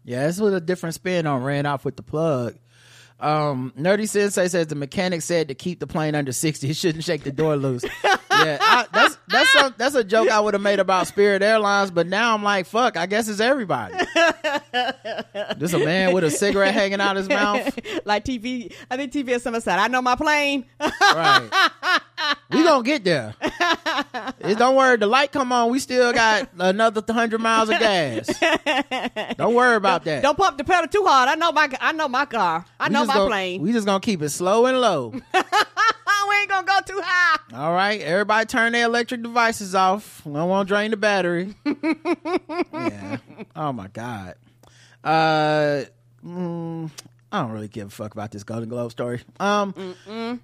[0.04, 2.56] Yeah, this was a different spin on ran off with the plug.
[3.20, 7.04] Um, Nerdy Sensei says the mechanic said to keep the plane under sixty, it shouldn't
[7.04, 7.84] shake the door loose.
[8.04, 11.90] yeah, I, that's that's a, that's a joke I would have made about Spirit Airlines,
[11.90, 13.94] but now I'm like, fuck, I guess it's everybody.
[15.58, 17.78] this a man with a cigarette hanging out his mouth.
[18.04, 20.64] like TV, I think TVS Summer said, I know my plane.
[20.80, 22.00] right.
[22.50, 23.34] We gonna get there.
[24.40, 25.70] It, don't worry, the light come on.
[25.70, 28.26] We still got another hundred miles of gas.
[29.36, 30.22] Don't worry about that.
[30.22, 31.28] Don't pump the pedal too hard.
[31.28, 32.64] I know my I know my car.
[32.78, 33.62] I We know my gonna- plane.
[33.62, 35.10] We just gonna keep it slow and low.
[35.34, 37.38] we ain't gonna go too high.
[37.54, 40.22] All right, everybody turn their electric devices off.
[40.26, 41.54] I don't want to drain the battery.
[42.72, 43.18] yeah.
[43.56, 44.34] Oh my god.
[45.02, 45.84] Uh,
[46.24, 46.90] mm,
[47.32, 49.20] I don't really give a fuck about this Golden Globe story.
[49.38, 49.72] Um,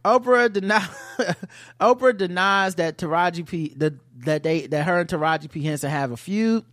[0.04, 0.86] Oprah deny
[1.80, 6.10] Oprah denies that Taraji P the, that they that her and Taraji P Henson have
[6.12, 6.64] a feud.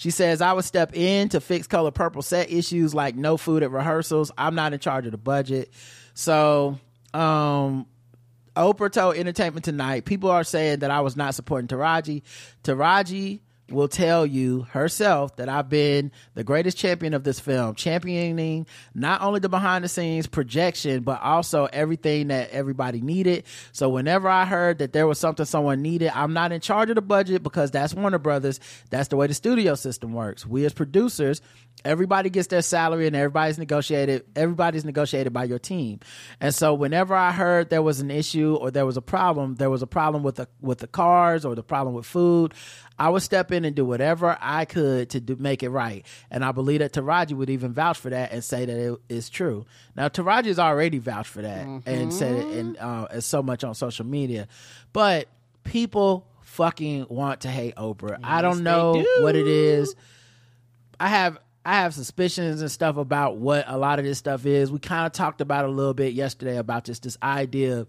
[0.00, 3.62] She says, I would step in to fix color purple set issues like no food
[3.62, 4.32] at rehearsals.
[4.38, 5.70] I'm not in charge of the budget.
[6.14, 6.78] So,
[7.12, 7.84] um,
[8.56, 12.22] Oprah told Entertainment Tonight, people are saying that I was not supporting Taraji.
[12.64, 13.40] Taraji
[13.70, 19.22] will tell you herself that I've been the greatest champion of this film, championing not
[19.22, 23.44] only the behind the scenes projection, but also everything that everybody needed.
[23.72, 26.96] So whenever I heard that there was something someone needed, I'm not in charge of
[26.96, 28.60] the budget because that's Warner Brothers.
[28.90, 30.46] That's the way the studio system works.
[30.46, 31.40] We as producers,
[31.84, 35.98] everybody gets their salary and everybody's negotiated everybody's negotiated by your team
[36.40, 39.70] and so whenever i heard there was an issue or there was a problem there
[39.70, 42.52] was a problem with the with the cars or the problem with food
[43.00, 46.06] i would step in and do whatever i could to do, make it right.
[46.30, 49.28] And i believe that taraji would even vouch for that and say that it is
[49.28, 49.64] true.
[49.96, 53.64] Now taraji has already vouched for that and said it and uh, as so much
[53.64, 54.46] on social media.
[54.92, 55.26] But
[55.64, 58.18] people fucking want to hate oprah.
[58.22, 59.94] I don't know what it is.
[60.98, 64.72] I have I have suspicions and stuff about what a lot of this stuff is.
[64.72, 67.88] We kind of talked about a little bit yesterday about just this idea of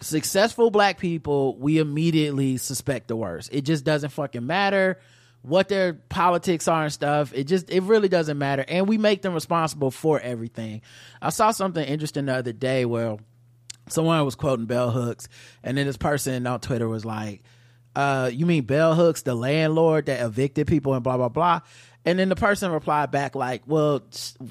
[0.00, 3.50] successful black people, we immediately suspect the worst.
[3.52, 4.98] It just doesn't fucking matter
[5.46, 7.32] what their politics are and stuff.
[7.32, 8.64] It just it really doesn't matter.
[8.66, 10.82] And we make them responsible for everything.
[11.22, 13.16] I saw something interesting the other day where
[13.88, 15.28] someone was quoting Bell Hooks,
[15.62, 17.44] and then this person on Twitter was like,
[17.94, 21.60] uh, you mean Bell Hooks, the landlord that evicted people and blah blah blah.
[22.04, 24.02] And then the person replied back like, "Well,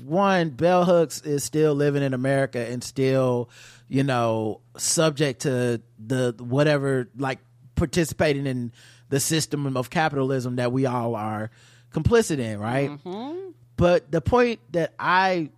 [0.05, 3.49] one, Bell Hooks is still living in America and still,
[3.87, 7.39] you know, subject to the whatever, like
[7.75, 8.71] participating in
[9.09, 11.51] the system of capitalism that we all are
[11.91, 12.89] complicit in, right?
[12.89, 13.51] Mm-hmm.
[13.77, 15.49] But the point that I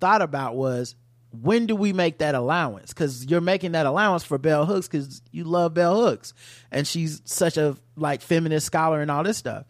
[0.00, 0.94] thought about was
[1.32, 2.92] when do we make that allowance?
[2.92, 6.32] Because you're making that allowance for Bell Hooks because you love Bell Hooks,
[6.70, 9.66] and she's such a like feminist scholar and all this stuff.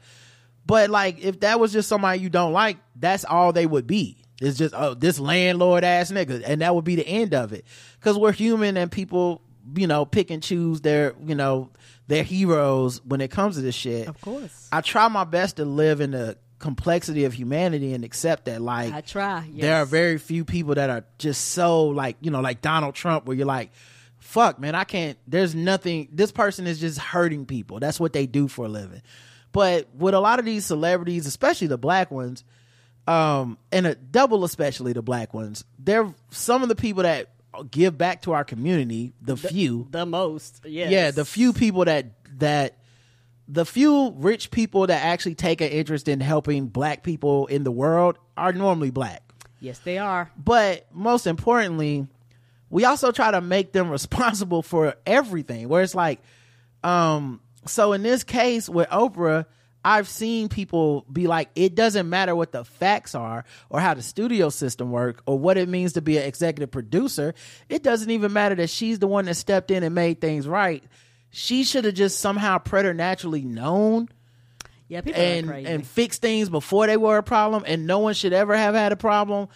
[0.66, 4.23] But like, if that was just somebody you don't like, that's all they would be.
[4.40, 7.64] It's just oh, this landlord ass nigga, and that would be the end of it.
[7.98, 9.42] Because we're human, and people,
[9.76, 11.70] you know, pick and choose their, you know,
[12.08, 14.08] their heroes when it comes to this shit.
[14.08, 14.68] Of course.
[14.72, 18.92] I try my best to live in the complexity of humanity and accept that like
[18.92, 19.44] I try.
[19.52, 19.60] Yes.
[19.62, 23.26] there are very few people that are just so like you know like donald trump
[23.26, 23.70] where you're like
[24.16, 28.24] fuck man i can't there's nothing this person is just hurting people that's what they
[28.24, 29.02] do for a living
[29.52, 32.44] but with a lot of these celebrities especially the black ones
[33.06, 37.30] um and a double especially the black ones they're some of the people that
[37.70, 40.62] give back to our community the, few the most.
[40.64, 40.90] Yes.
[40.90, 42.06] yeah the few people that
[42.38, 42.78] that
[43.46, 47.70] the few rich people that actually take an interest in helping black people in the
[47.70, 49.20] world are normally black
[49.60, 50.30] Yes, they are.
[50.36, 52.06] but most importantly
[52.70, 56.20] we also try to make them responsible for everything where it's like
[56.82, 59.46] um so in this case with oprah
[59.84, 64.02] I've seen people be like, it doesn't matter what the facts are or how the
[64.02, 67.34] studio system work or what it means to be an executive producer.
[67.68, 70.82] It doesn't even matter that she's the one that stepped in and made things right.
[71.30, 74.08] She should have just somehow preternaturally known
[74.88, 78.32] Yeah, people and and fix things before they were a problem and no one should
[78.32, 79.48] ever have had a problem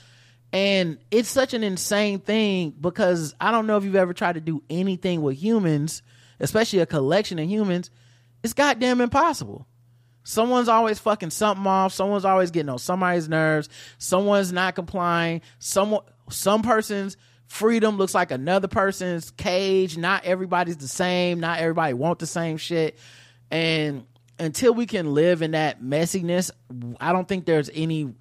[0.53, 4.41] and it's such an insane thing because i don't know if you've ever tried to
[4.41, 6.03] do anything with humans
[6.41, 7.91] especially a collection of humans
[8.43, 9.66] it's goddamn impossible
[10.24, 11.92] someone's always fucking something off.
[11.92, 13.68] Someone's always getting on somebody's nerves.
[13.98, 15.42] Someone's not complying.
[15.58, 17.16] Someone some person's
[17.46, 19.96] freedom looks like another person's cage.
[19.96, 21.40] Not everybody's the same.
[21.40, 22.98] Not everybody want the same shit.
[23.50, 24.04] And
[24.38, 26.50] until we can live in that messiness
[27.00, 28.14] i don't think there's any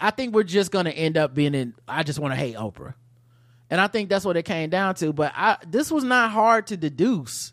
[0.00, 2.94] i think we're just gonna end up being in i just want to hate oprah.
[3.70, 6.66] And i think that's what it came down to but i this was not hard
[6.68, 7.52] to deduce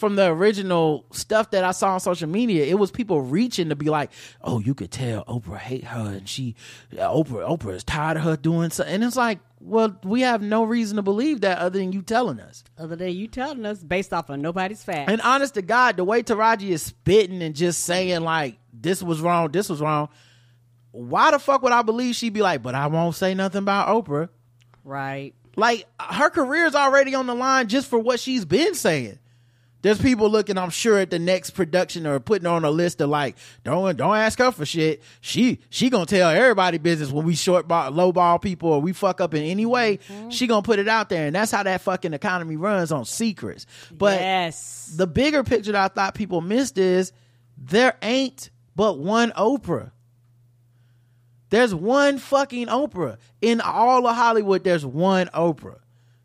[0.00, 3.76] from the original stuff that I saw on social media, it was people reaching to
[3.76, 6.56] be like, "Oh, you could tell Oprah hate her, and she,
[6.94, 10.40] uh, Oprah, Oprah is tired of her doing so." And it's like, well, we have
[10.40, 12.64] no reason to believe that other than you telling us.
[12.78, 15.12] Other than you telling us based off of nobody's facts.
[15.12, 19.20] And honest to God, the way Taraji is spitting and just saying like, "This was
[19.20, 20.08] wrong, this was wrong,"
[20.92, 23.88] why the fuck would I believe she'd be like, "But I won't say nothing about
[23.88, 24.30] Oprah."
[24.82, 25.34] right.
[25.56, 29.18] Like her career's already on the line just for what she's been saying.
[29.82, 33.08] There's people looking, I'm sure, at the next production or putting on a list of
[33.08, 35.02] like, don't don't ask her for shit.
[35.20, 38.92] She she gonna tell everybody business when we short ball, low ball people or we
[38.92, 39.96] fuck up in any way.
[39.96, 40.30] Mm-hmm.
[40.30, 43.66] She gonna put it out there, and that's how that fucking economy runs on secrets.
[43.90, 44.92] But yes.
[44.96, 47.12] the bigger picture that I thought people missed is
[47.56, 49.92] there ain't but one Oprah.
[51.48, 54.62] There's one fucking Oprah in all of Hollywood.
[54.62, 55.78] There's one Oprah.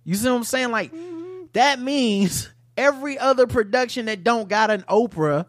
[0.04, 0.72] You see what I'm saying?
[0.72, 1.46] Like mm-hmm.
[1.54, 5.46] that means every other production that don't got an Oprah,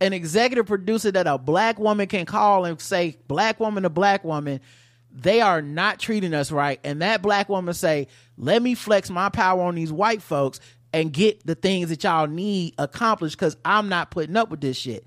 [0.00, 4.24] an executive producer that a black woman can call and say black woman to black
[4.24, 4.60] woman,
[5.10, 6.78] they are not treating us right.
[6.84, 10.60] And that black woman say, let me flex my power on these white folks
[10.92, 14.76] and get the things that y'all need accomplished because I'm not putting up with this
[14.76, 15.04] shit.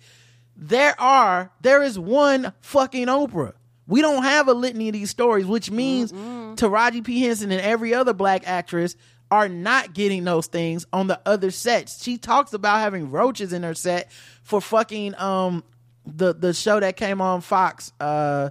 [0.56, 3.54] There are, there is one fucking Oprah.
[3.88, 7.22] We don't have a litany of these stories, which means Taraji P.
[7.22, 8.96] Henson and every other black actress
[9.32, 12.04] are not getting those things on the other sets.
[12.04, 14.12] She talks about having roaches in her set
[14.44, 15.64] for fucking um
[16.06, 17.94] the the show that came on Fox.
[18.00, 18.50] Uh,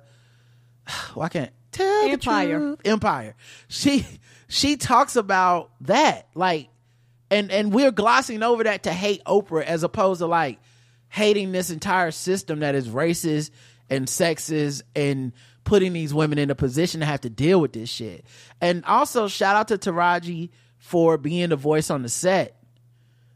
[1.15, 2.59] why can't tell the Empire.
[2.59, 2.81] truth.
[2.85, 3.37] Empire.
[3.69, 4.07] She
[4.49, 6.69] she talks about that like,
[7.31, 10.59] and and we're glossing over that to hate Oprah as opposed to like
[11.09, 13.51] hating this entire system that is racist
[13.91, 15.33] and sexist and
[15.65, 18.25] putting these women in a position to have to deal with this shit.
[18.61, 20.51] And also shout out to Taraji
[20.81, 22.57] for being the voice on the set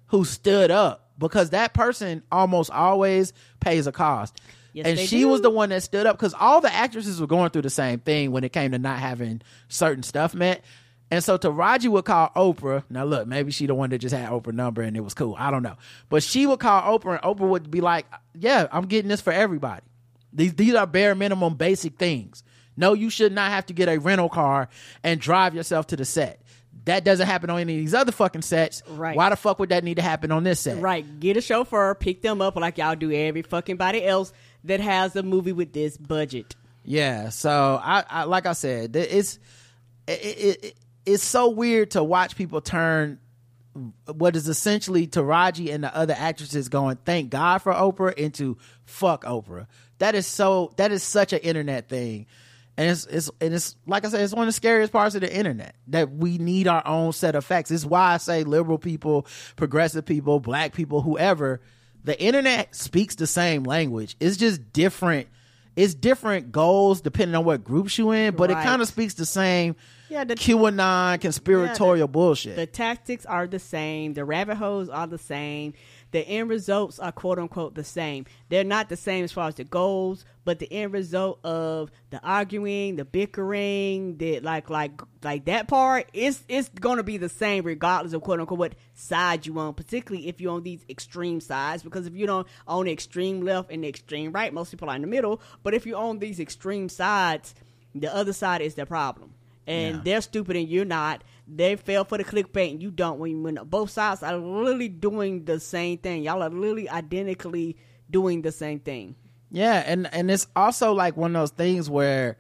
[0.09, 4.41] who stood up because that person almost always pays a cost.
[4.73, 5.29] Yes, and she do.
[5.29, 8.01] was the one that stood up because all the actresses were going through the same
[8.01, 10.65] thing when it came to not having certain stuff met.
[11.11, 12.83] And so Taraji would call Oprah.
[12.91, 15.37] Now look, maybe she the one that just had Oprah number and it was cool.
[15.39, 15.77] I don't know.
[16.09, 19.33] But she would call Oprah and Oprah would be like, Yeah, I'm getting this for
[19.33, 19.83] everybody.
[20.33, 22.43] These these are bare minimum basic things.
[22.77, 24.69] No, you should not have to get a rental car
[25.05, 26.41] and drive yourself to the set.
[26.85, 28.83] That doesn't happen on any of these other fucking sets.
[28.89, 29.17] Right.
[29.17, 30.79] Why the fuck would that need to happen on this set?
[30.79, 31.21] Right.
[31.21, 34.33] Get a chauffeur, pick them up like y'all do every fucking body else
[34.65, 36.57] that has a movie with this budget.
[36.85, 37.31] Yeah.
[37.31, 39.39] So I, I like I said, it's
[40.07, 43.19] it, it, it, it's so weird to watch people turn
[44.07, 49.25] what is essentially Taraji and the other actresses going, thank God for Oprah into fuck
[49.25, 49.67] Oprah.
[49.99, 52.27] That is so that is such an internet thing.
[52.77, 55.21] And it's it's and it's like I said, it's one of the scariest parts of
[55.21, 57.71] the internet that we need our own set of facts.
[57.71, 61.61] It's why I say liberal people, progressive people, black people, whoever,
[62.03, 64.17] the internet speaks the same language.
[64.19, 65.29] It's just different.
[65.77, 69.27] It's different goals depending on what groups you in, but it kind of speaks the
[69.27, 69.75] same
[70.09, 72.55] Yeah, the- QAnon conspiratorial bullshit.
[72.57, 74.15] The tactics are the same.
[74.15, 75.75] The rabbit holes are the same.
[76.15, 78.27] The end results are quote unquote the same.
[78.49, 82.21] They're not the same as far as the goals, but the end result of the
[82.23, 87.65] arguing, the bickering, the like like like that part is it's gonna be the same
[87.65, 91.83] regardless of quote unquote what side you on, particularly if you're on these extreme sides.
[91.83, 94.95] Because if you don't on the extreme left and the extreme right, most people are
[94.95, 95.41] in the middle.
[95.65, 97.57] But if you're on these extreme sides,
[97.93, 99.35] the other side is the problem
[99.67, 100.01] and Yeah.
[100.05, 101.25] they're stupid and you're not.
[101.47, 103.19] They fell for the clickbait and you don't.
[103.19, 107.77] When, when both sides are literally doing the same thing, y'all are literally identically
[108.11, 109.17] doing the same thing.
[109.51, 112.39] Yeah, and and it's also like one of those things where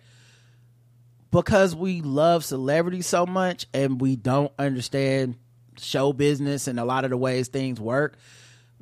[1.30, 5.36] because we love celebrities so much and we don't understand
[5.78, 8.16] show business and a lot of the ways things work,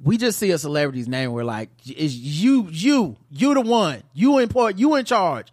[0.02, 1.32] we just see a celebrity's name.
[1.32, 5.52] We're like, is you, you, you the one, you important, you in charge.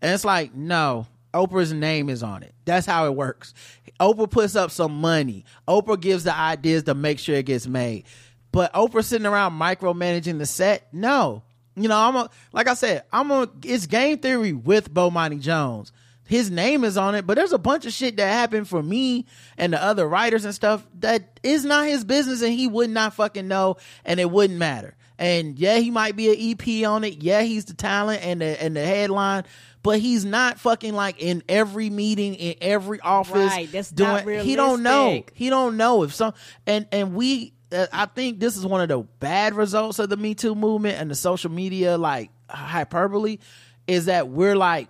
[0.00, 2.54] And it's like, no, Oprah's name is on it.
[2.64, 3.52] That's how it works.
[4.00, 5.44] Oprah puts up some money.
[5.66, 8.04] Oprah gives the ideas to make sure it gets made.
[8.52, 11.42] But Oprah sitting around micromanaging the set, no.
[11.76, 15.92] You know, I'm a, like I said, I'm a, it's game theory with Bomani Jones.
[16.28, 19.24] His name is on it, but there's a bunch of shit that happened for me
[19.56, 23.14] and the other writers and stuff that is not his business and he would not
[23.14, 24.94] fucking know and it wouldn't matter.
[25.18, 27.22] And yeah, he might be an EP on it.
[27.22, 29.44] Yeah, he's the talent and the and the headline,
[29.82, 34.10] but he's not fucking like in every meeting in every office Right, that's doing.
[34.10, 35.22] not he don't know.
[35.34, 36.34] He don't know if some
[36.66, 37.54] and and we.
[37.70, 40.98] Uh, I think this is one of the bad results of the Me Too movement
[40.98, 43.38] and the social media like hyperbole
[43.86, 44.88] is that we're like,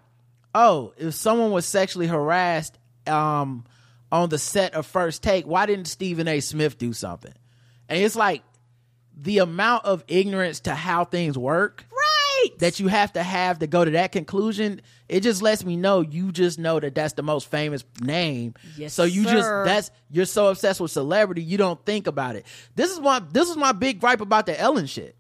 [0.55, 3.65] oh, if someone was sexually harassed um
[4.13, 6.41] on the set of First Take, why didn't Stephen A.
[6.41, 7.35] Smith do something?
[7.89, 8.43] And it's like
[9.21, 11.85] the amount of ignorance to how things work
[12.45, 12.59] Right.
[12.59, 16.01] that you have to have to go to that conclusion it just lets me know
[16.03, 18.55] you just know that that's the most famous name.
[18.77, 22.45] Yes, so you just that's you're so obsessed with celebrity you don't think about it.
[22.75, 25.17] This is my this is my big gripe about the ellen shit.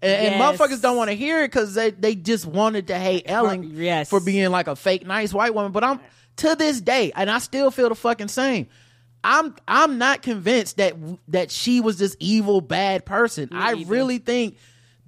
[0.00, 3.22] And, and motherfuckers don't want to hear it because they, they just wanted to hate
[3.26, 4.10] ellen Yes.
[4.10, 5.98] for being like a fake nice white woman but i'm
[6.36, 8.68] to this day and i still feel the fucking same.
[9.26, 10.94] I'm i'm not convinced that
[11.28, 13.48] that she was this evil bad person.
[13.52, 13.90] I either.
[13.90, 14.58] really think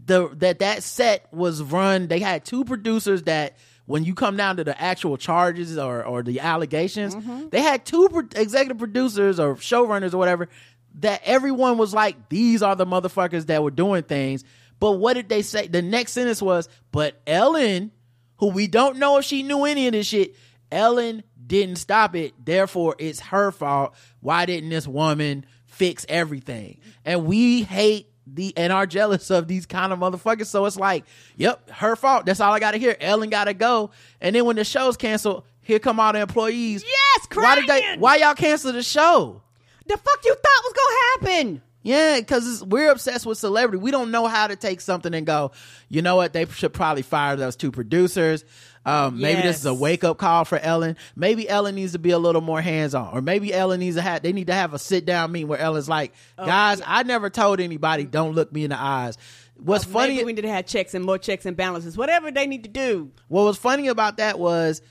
[0.07, 4.57] the that that set was run they had two producers that when you come down
[4.57, 7.49] to the actual charges or or the allegations mm-hmm.
[7.51, 10.49] they had two pro- executive producers or showrunners or whatever
[10.97, 14.45] that everyone was like these are the motherfuckers that were doing things.
[14.79, 15.69] But what did they say?
[15.69, 17.93] The next sentence was but ellen
[18.39, 20.35] who we don't know if she knew any of this shit
[20.71, 22.33] ellen didn't stop it.
[22.43, 23.95] Therefore it's her fault.
[24.21, 26.81] Why didn't this woman fix everything?
[27.05, 30.47] And we hate the and are jealous of these kind of motherfuckers.
[30.47, 31.05] So it's like,
[31.37, 32.27] yep, her fault.
[32.27, 32.97] That's all I gotta hear.
[33.01, 33.91] Ellen gotta go.
[34.21, 36.85] And then when the show's canceled, here come all the employees.
[36.85, 38.01] Yes, Why did they crying.
[38.01, 39.43] why y'all cancel the show?
[39.87, 41.63] the fuck you thought was gonna happen?
[41.83, 43.79] Yeah, because we're obsessed with celebrity.
[43.81, 45.53] We don't know how to take something and go,
[45.89, 46.33] you know what?
[46.33, 48.45] They should probably fire those two producers.
[48.87, 50.97] Um, Maybe this is a wake up call for Ellen.
[51.17, 54.03] Maybe Ellen needs to be a little more hands on, or maybe Ellen needs to
[54.03, 54.23] have.
[54.23, 57.29] They need to have a sit down meeting where Ellen's like, Oh, guys, I never
[57.29, 59.19] told anybody don't look me in the eyes.
[59.57, 60.15] What's funny?
[60.15, 61.97] Maybe we need to have checks and more checks and balances.
[61.97, 63.11] Whatever they need to do.
[63.29, 64.83] What was funny about that was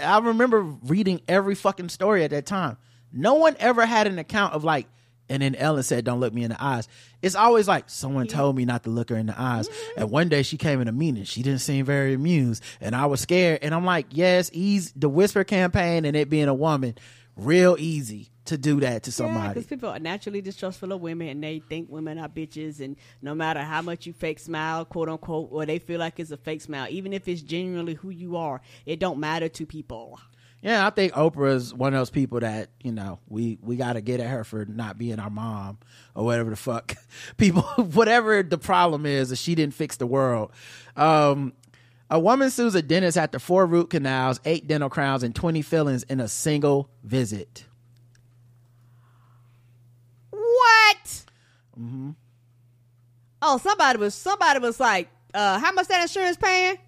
[0.00, 2.76] I remember reading every fucking story at that time.
[3.12, 4.86] No one ever had an account of like,
[5.28, 6.88] and then Ellen said, Don't look me in the eyes.
[7.22, 9.68] It's always like, someone told me not to look her in the eyes.
[9.68, 10.00] Mm-hmm.
[10.00, 11.24] And one day she came in a meeting.
[11.24, 12.62] She didn't seem very amused.
[12.80, 13.60] And I was scared.
[13.62, 14.92] And I'm like, Yes, easy.
[14.96, 16.96] The whisper campaign and it being a woman,
[17.36, 19.48] real easy to do that to somebody.
[19.54, 22.80] because people are naturally distrustful of women and they think women are bitches.
[22.80, 26.30] And no matter how much you fake smile, quote unquote, or they feel like it's
[26.30, 30.20] a fake smile, even if it's genuinely who you are, it don't matter to people.
[30.64, 33.92] Yeah, I think Oprah is one of those people that you know we we got
[33.92, 35.76] to get at her for not being our mom
[36.14, 36.94] or whatever the fuck
[37.36, 40.52] people whatever the problem is that she didn't fix the world.
[40.96, 41.52] Um,
[42.08, 46.02] a woman sues a dentist after four root canals, eight dental crowns, and twenty fillings
[46.04, 47.66] in a single visit.
[50.30, 51.24] What?
[53.42, 56.78] Oh, somebody was somebody was like, uh, "How much that insurance paying?"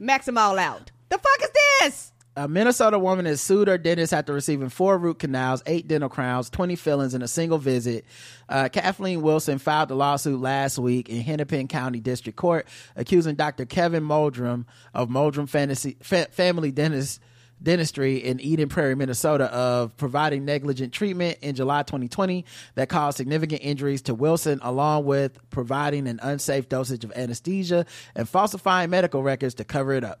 [0.00, 0.90] Max them all out.
[1.10, 1.50] The fuck is
[1.80, 2.12] this?
[2.40, 6.48] A Minnesota woman has sued her dentist after receiving four root canals, eight dental crowns,
[6.48, 8.06] 20 fillings in a single visit.
[8.48, 12.66] Uh, Kathleen Wilson filed the lawsuit last week in Hennepin County District Court,
[12.96, 13.66] accusing Dr.
[13.66, 14.64] Kevin Molldrem
[14.94, 17.20] of Molldrem Fantasy, Fa- Family Dentist,
[17.62, 23.60] Dentistry in Eden Prairie, Minnesota, of providing negligent treatment in July 2020 that caused significant
[23.62, 27.84] injuries to Wilson, along with providing an unsafe dosage of anesthesia
[28.16, 30.20] and falsifying medical records to cover it up.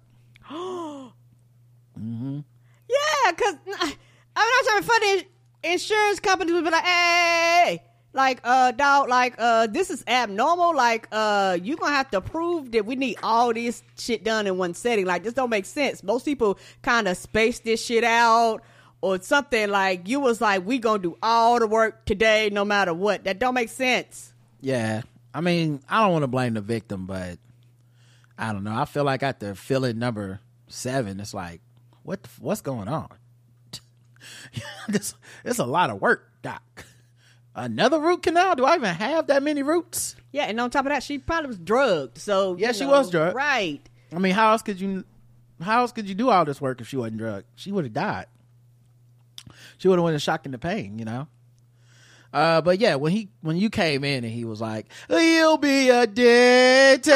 [2.88, 3.96] Yeah, cause I mean,
[4.36, 5.28] I'm trying to funny.
[5.62, 7.82] Insurance companies would be like, "Hey,
[8.12, 10.74] like, uh, dog, like, uh, this is abnormal.
[10.74, 14.56] Like, uh, you gonna have to prove that we need all this shit done in
[14.56, 15.04] one setting.
[15.04, 16.02] Like, this don't make sense.
[16.02, 18.62] Most people kind of space this shit out."
[19.02, 22.92] Or something like you was like, we gonna do all the work today, no matter
[22.92, 23.24] what.
[23.24, 24.34] That don't make sense.
[24.60, 25.00] Yeah.
[25.32, 27.38] I mean, I don't want to blame the victim, but
[28.36, 28.74] I don't know.
[28.74, 31.62] I feel like the filling number seven, it's like,
[32.02, 32.26] what?
[32.38, 33.08] What's going on?
[34.88, 36.84] this, it's a lot of work, doc.
[37.54, 38.54] Another root canal?
[38.54, 40.16] Do I even have that many roots?
[40.32, 42.18] Yeah, and on top of that, she probably was drugged.
[42.18, 43.34] So Yeah, she know, was drugged.
[43.34, 43.80] Right.
[44.14, 45.04] I mean, how else could you?
[45.60, 47.46] How else could you do all this work if she wasn't drugged?
[47.56, 48.26] She would have died.
[49.78, 51.26] She would have went in shock and the pain, you know.
[52.32, 55.90] Uh, but yeah, when he when you came in and he was like, "You'll be
[55.90, 57.12] a dentist.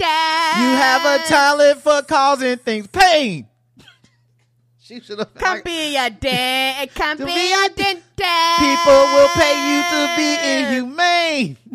[0.00, 3.46] You have a talent for causing things pain."
[4.80, 5.34] she should have.
[5.34, 6.94] Come be a dent.
[6.94, 8.58] Come To be be a a dentist.
[8.58, 11.56] People will pay you to be inhumane.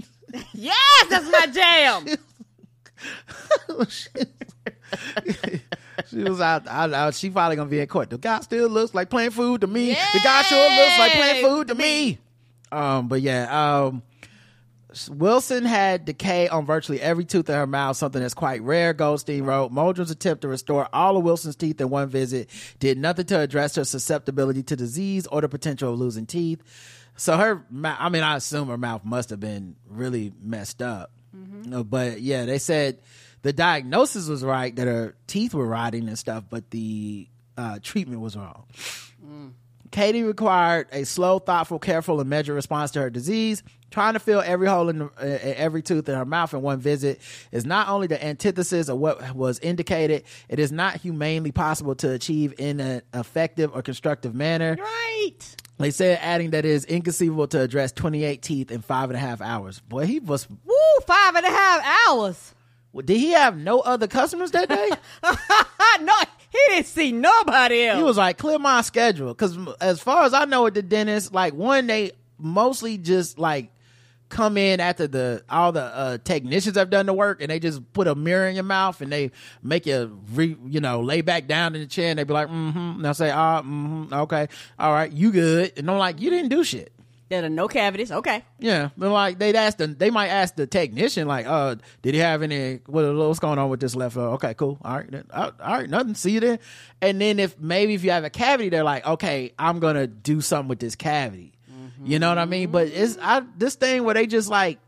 [0.56, 2.08] Yes, that's my jam.
[6.10, 7.14] she was out, out, out.
[7.14, 8.10] She probably gonna be in court.
[8.10, 9.90] The guy still looks like playing food to me.
[9.90, 12.18] The guy sure looks like playing food to me.
[12.72, 14.02] Um, but yeah, um,
[15.10, 18.94] Wilson had decay on virtually every tooth in her mouth, something that's quite rare.
[18.94, 23.26] Goldstein wrote, Muldrow's attempt to restore all of Wilson's teeth in one visit did nothing
[23.28, 26.62] to address her susceptibility to disease or the potential of losing teeth.
[27.16, 31.12] So her, I mean, I assume her mouth must have been really messed up.
[31.70, 33.00] No, but yeah, they said
[33.42, 37.28] the diagnosis was right that her teeth were rotting and stuff, but the
[37.58, 38.66] uh, treatment was wrong.
[39.94, 43.62] Katie required a slow, thoughtful, careful, and measured response to her disease.
[43.92, 46.80] Trying to fill every hole in the, uh, every tooth in her mouth in one
[46.80, 47.22] visit
[47.52, 52.10] is not only the antithesis of what was indicated, it is not humanely possible to
[52.10, 54.76] achieve in an effective or constructive manner.
[54.80, 55.56] Right.
[55.78, 59.20] They said, adding that it is inconceivable to address 28 teeth in five and a
[59.20, 59.80] half hours.
[59.82, 60.50] Boy, he was.
[60.50, 60.76] Woo,
[61.06, 62.56] five and a half hours.
[62.96, 64.90] Did he have no other customers that day?
[66.04, 66.14] no,
[66.50, 67.98] he didn't see nobody else.
[67.98, 69.34] he was like clear my schedule.
[69.34, 73.72] Because as far as i know at the dentist like one they mostly just like
[74.30, 77.82] come in after the all the uh, technicians have done the work and they just
[77.94, 79.32] put a mirror in your mouth and they
[79.62, 82.48] make you re, you know lay back down in the chair and they be like
[82.48, 82.78] mm-hmm.
[82.78, 84.14] And they'll say ah mm-hmm.
[84.14, 84.48] Okay.
[84.80, 85.12] All right.
[85.12, 85.74] You good.
[85.78, 86.92] And i'm like you didn't do shit
[87.30, 88.12] There are no cavities.
[88.12, 88.44] Okay.
[88.60, 92.20] yeah, but like they'd ask the, they might ask the technician like, uh, did he
[92.20, 92.82] have any?
[92.86, 94.18] What, what's going on with this left?
[94.18, 94.78] Uh, okay, cool.
[94.84, 96.14] All right, then, all right, nothing.
[96.16, 96.60] See you then.
[97.02, 100.42] And then if maybe if you have a cavity, they're like, okay, I'm gonna do
[100.42, 101.54] something with this cavity.
[102.06, 102.70] You know what I mean?
[102.70, 104.80] But it's I this thing where they just like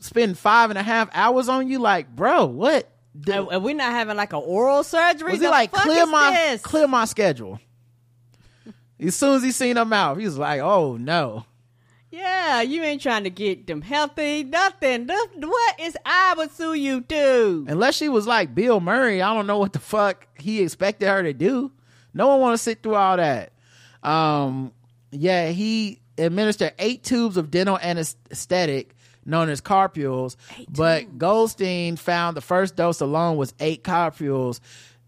[0.00, 2.88] spend five and a half hours on you, like, bro, what?
[3.14, 5.32] And, and we're not having like an oral surgery.
[5.32, 6.62] Was The he like clear my this?
[6.62, 7.60] clear my schedule?
[9.00, 11.44] as soon as he seen her mouth, he was like, oh no.
[12.12, 14.44] Yeah, you ain't trying to get them healthy.
[14.44, 15.06] Nothing.
[15.06, 17.64] The- What is I would sue you to?
[17.68, 21.22] Unless she was like Bill Murray, I don't know what the fuck he expected her
[21.22, 21.72] to do.
[22.12, 23.54] No one want to sit through all that.
[24.02, 24.72] Um,
[25.10, 28.94] yeah, he administered eight tubes of dental anesthetic
[29.24, 30.36] known as carpules,
[30.68, 34.60] but Goldstein found the first dose alone was eight carpules.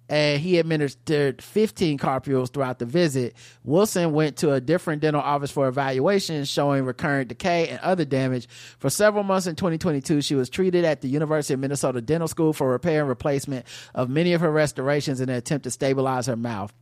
[0.09, 3.35] And he administered 15 carpules throughout the visit.
[3.65, 8.47] Wilson went to a different dental office for evaluation, showing recurrent decay and other damage.
[8.79, 12.53] For several months in 2022, she was treated at the University of Minnesota Dental School
[12.53, 16.37] for repair and replacement of many of her restorations in an attempt to stabilize her
[16.37, 16.73] mouth.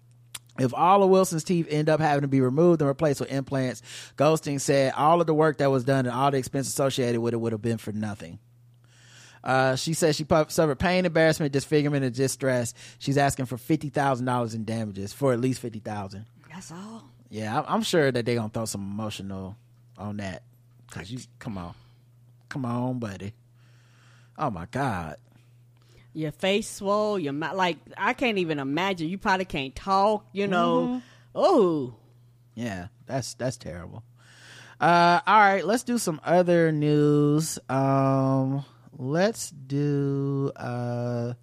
[0.59, 3.83] If all of Wilson's teeth end up having to be removed and replaced with implants,
[4.16, 7.33] Goldstein said all of the work that was done and all the expense associated with
[7.33, 8.39] it would have been for nothing.
[9.45, 12.74] Uh, she says she suffered pain, embarrassment, disfigurement, and distress.
[12.99, 16.26] She's asking for fifty thousand dollars in damages, for at least fifty thousand.
[16.53, 17.05] That's all.
[17.30, 19.57] Yeah, I- I'm sure that they're gonna throw some emotional
[19.99, 20.43] on that.
[20.90, 21.74] Cause you, come on,
[22.49, 23.32] come on, buddy.
[24.38, 25.16] Oh my god.
[26.14, 27.18] Your face swole.
[27.18, 27.57] Your mouth.
[27.57, 29.09] Like I can't even imagine.
[29.09, 30.26] You probably can't talk.
[30.32, 30.82] You know.
[30.86, 30.99] Mm-hmm.
[31.34, 31.95] Oh.
[32.55, 34.03] Yeah, that's that's terrible.
[34.78, 37.59] Uh, all right, let's do some other news.
[37.68, 38.64] Um,
[39.03, 41.35] let's do uh,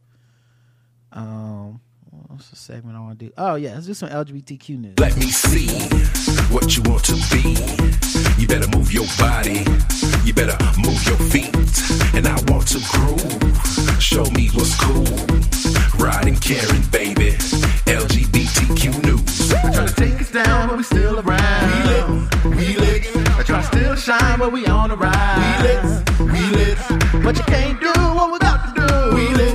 [1.12, 1.82] um,
[2.28, 3.32] what's the segment I want to do?
[3.38, 5.00] Oh yeah, let's do some LGBTQ news.
[5.00, 5.68] Let me see
[6.54, 7.58] what you want to be.
[8.42, 9.66] You better move your body.
[10.24, 11.54] You better move your feet.
[12.16, 14.02] And I want to groove.
[14.02, 15.04] Show me what's cool.
[16.00, 17.32] Riding Karen, baby.
[17.92, 19.54] LGBTQ news.
[19.64, 22.46] We try to take us down, but we still around.
[22.46, 23.18] We lit, we lit.
[23.38, 26.04] I try to still shine, but we on the rise.
[26.20, 26.99] We lit, we lit.
[27.30, 29.16] But you can't do what we got to do.
[29.16, 29.54] We lit,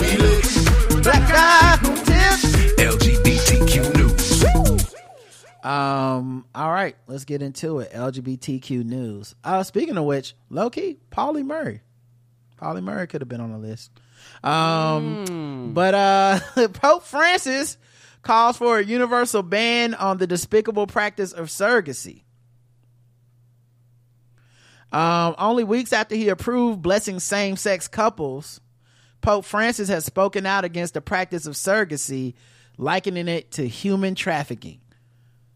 [0.00, 1.02] we lit.
[1.02, 2.46] Black guy who tips.
[2.80, 5.62] LGBTQ news.
[5.62, 6.46] Um.
[6.54, 7.92] All right, let's get into it.
[7.92, 9.34] LGBTQ news.
[9.44, 11.82] Uh, speaking of which, low key, Pauli Murray.
[12.56, 13.90] Pauli Murray could have been on the list.
[14.42, 16.40] Um, but uh,
[16.72, 17.76] Pope Francis
[18.22, 22.22] calls for a universal ban on the despicable practice of surrogacy.
[24.92, 28.60] Um, only weeks after he approved blessing same-sex couples,
[29.20, 32.34] Pope Francis has spoken out against the practice of surrogacy,
[32.76, 34.80] likening it to human trafficking.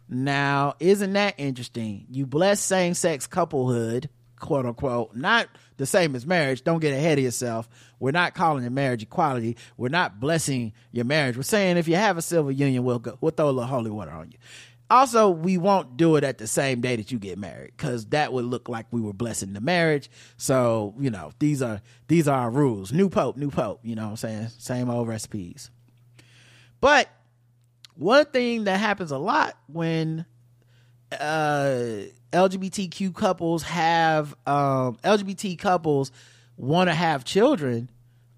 [0.08, 2.06] Now, isn't that interesting?
[2.10, 6.62] You bless same sex couplehood, quote unquote, not the same as marriage.
[6.62, 7.68] Don't get ahead of yourself.
[7.98, 9.56] We're not calling it marriage equality.
[9.76, 11.36] We're not blessing your marriage.
[11.36, 13.90] We're saying if you have a civil union, we'll go, we'll throw a little holy
[13.90, 14.38] water on you.
[14.90, 18.32] Also, we won't do it at the same day that you get married because that
[18.32, 20.10] would look like we were blessing the marriage.
[20.36, 22.92] So, you know, these are these are our rules.
[22.92, 23.80] New pope, new pope.
[23.82, 24.48] You know what I'm saying?
[24.58, 25.70] Same old recipes.
[26.80, 27.08] But
[27.94, 30.26] one thing that happens a lot when
[31.12, 36.12] uh LGBTQ couples have um LGBT couples
[36.56, 37.88] want to have children,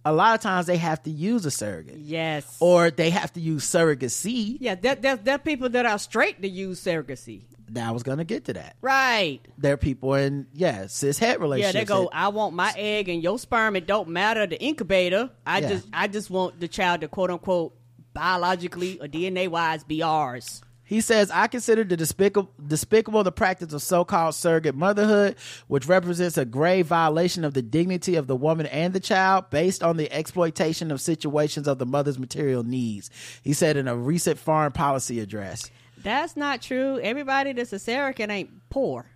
[0.07, 1.99] a lot of times they have to use a surrogate.
[1.99, 2.57] Yes.
[2.61, 4.57] Or they have to use surrogacy.
[4.61, 7.43] yeah, there are people that are straight to use surrogacy.
[7.69, 8.77] Now I was gonna get to that.
[8.81, 9.41] Right.
[9.59, 11.75] There are people in yeah, cis het Yeah, relationships.
[11.81, 12.03] they go.
[12.03, 13.75] that- I want my egg and your sperm.
[13.75, 15.31] It don't matter the incubator.
[15.45, 15.69] I Yeah.
[15.71, 17.75] just, I just want the child to quote unquote
[18.15, 20.63] biologically or DNA wise be ours.
[20.87, 25.34] He says, I consider the despicable, despicable the practice of so called surrogate motherhood,
[25.66, 29.82] which represents a grave violation of the dignity of the woman and the child based
[29.82, 33.11] on the exploitation of situations of the mother's material needs.
[33.43, 35.70] He said in a recent foreign policy address.
[35.99, 37.01] That's not true.
[37.01, 39.07] Everybody that's a surrogate ain't poor.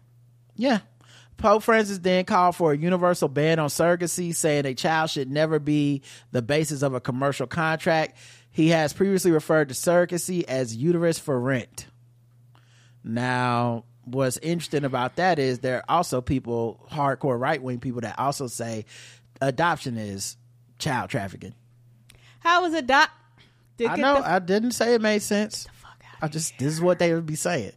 [0.56, 0.80] Yeah.
[1.36, 5.58] Pope Francis then called for a universal ban on surrogacy, saying a child should never
[5.58, 6.02] be
[6.32, 8.18] the basis of a commercial contract.
[8.50, 11.86] He has previously referred to surrogacy as uterus for rent.
[13.04, 18.18] Now, what's interesting about that is there are also people, hardcore right wing people, that
[18.18, 18.86] also say
[19.40, 20.36] adoption is
[20.78, 21.54] child trafficking.
[22.40, 23.10] How was Doc?
[23.88, 24.16] I know.
[24.16, 25.66] I didn't say it made sense.
[26.20, 27.72] I just this is what they would be saying.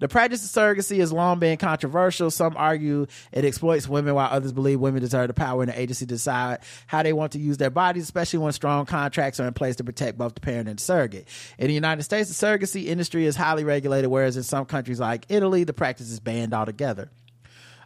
[0.00, 2.30] The practice of surrogacy has long been controversial.
[2.30, 6.06] Some argue it exploits women, while others believe women deserve the power and the agency
[6.06, 9.54] to decide how they want to use their bodies, especially when strong contracts are in
[9.54, 11.28] place to protect both the parent and the surrogate.
[11.58, 15.26] In the United States, the surrogacy industry is highly regulated, whereas in some countries like
[15.28, 17.10] Italy, the practice is banned altogether.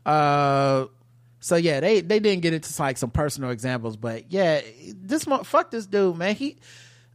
[0.05, 0.87] Uh,
[1.41, 4.61] so yeah, they they didn't get into like some personal examples, but yeah,
[4.95, 6.35] this fuck this dude, man.
[6.35, 6.57] He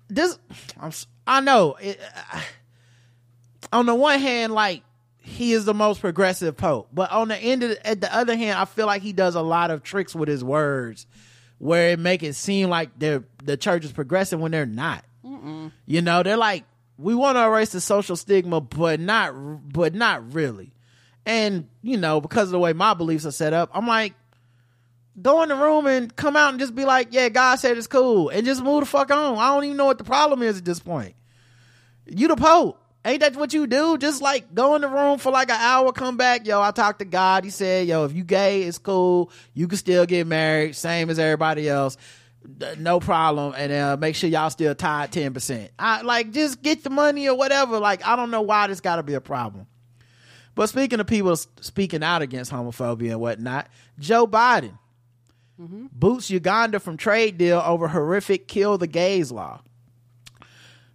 [0.08, 0.38] this
[0.80, 0.92] I'm,
[1.28, 1.76] I know.
[1.76, 2.00] It,
[3.72, 4.84] on the one hand, like
[5.18, 8.36] he is the most progressive pope, but on the end of the, at the other
[8.36, 11.08] hand, I feel like he does a lot of tricks with his words,
[11.60, 15.06] where it make it seem like they're the church is progressive when they're not.
[15.86, 16.66] You know, they're like
[16.98, 19.34] we want to erase the social stigma, but not
[19.72, 20.74] but not really.
[21.26, 24.14] And you know, because of the way my beliefs are set up, I'm like,
[25.22, 27.88] go in the room and come out and just be like, yeah, God said it's
[27.88, 29.38] cool, and just move the fuck on.
[29.38, 31.16] I don't even know what the problem is at this point.
[32.06, 32.80] You the Pope.
[33.06, 33.98] Ain't that what you do?
[33.98, 36.48] Just like go in the room for like an hour, come back.
[36.48, 37.44] Yo, I talked to God.
[37.44, 39.30] He said, yo, if you gay, it's cool.
[39.54, 41.98] You can still get married, same as everybody else.
[42.78, 43.54] No problem.
[43.58, 45.70] And uh, make sure y'all still tied 10%.
[45.78, 47.78] I like just get the money or whatever.
[47.80, 49.68] Like, I don't know why this gotta be a problem.
[50.56, 53.68] But speaking of people speaking out against homophobia and whatnot,
[54.00, 54.78] Joe Biden
[55.58, 59.62] boots Uganda from trade deal over horrific kill the gays law.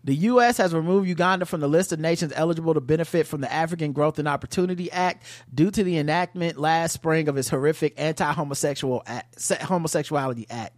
[0.08, 0.56] The U.S.
[0.56, 4.18] has removed Uganda from the list of nations eligible to benefit from the African Growth
[4.18, 5.22] and Opportunity Act
[5.54, 10.74] due to the enactment last spring of its horrific anti-homosexual act, homosexuality act.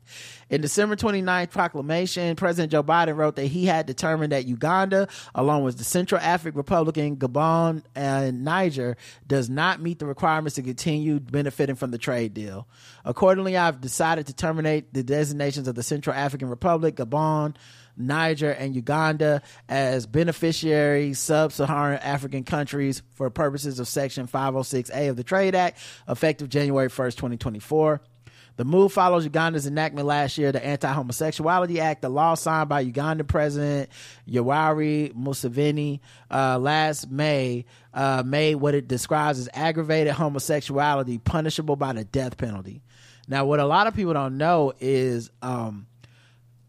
[0.49, 5.63] In December 29th proclamation, President Joe Biden wrote that he had determined that Uganda, along
[5.63, 8.97] with the Central African Republic, Gabon, and Niger,
[9.29, 12.67] does not meet the requirements to continue benefiting from the trade deal.
[13.05, 17.55] Accordingly, I've decided to terminate the designations of the Central African Republic, Gabon,
[18.01, 25.25] Niger, and Uganda as beneficiary sub-Saharan African countries for purposes of Section 506A of the
[25.25, 25.79] Trade Act,
[26.09, 28.01] effective January 1st, 2024.
[28.57, 33.27] The move follows Uganda's enactment last year, the Anti-Homosexuality Act, the law signed by Ugandan
[33.27, 33.89] President
[34.29, 41.95] Yoweri Museveni uh, last May, uh, made what it describes as aggravated homosexuality punishable by
[41.95, 42.83] the death penalty.
[43.27, 45.87] Now, what a lot of people don't know is um,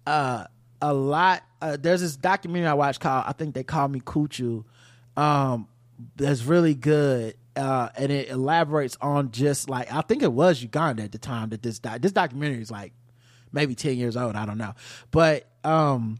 [0.05, 0.45] uh,
[0.81, 1.43] a lot.
[1.61, 4.63] Uh, there's this documentary I watched called I think they call me Kuchu.
[5.15, 5.67] Um,
[6.15, 7.35] that's really good.
[7.55, 11.49] Uh, and it elaborates on just like I think it was Uganda at the time
[11.49, 12.93] that this doc- this documentary is like
[13.51, 14.35] maybe ten years old.
[14.35, 14.73] I don't know,
[15.11, 16.19] but um,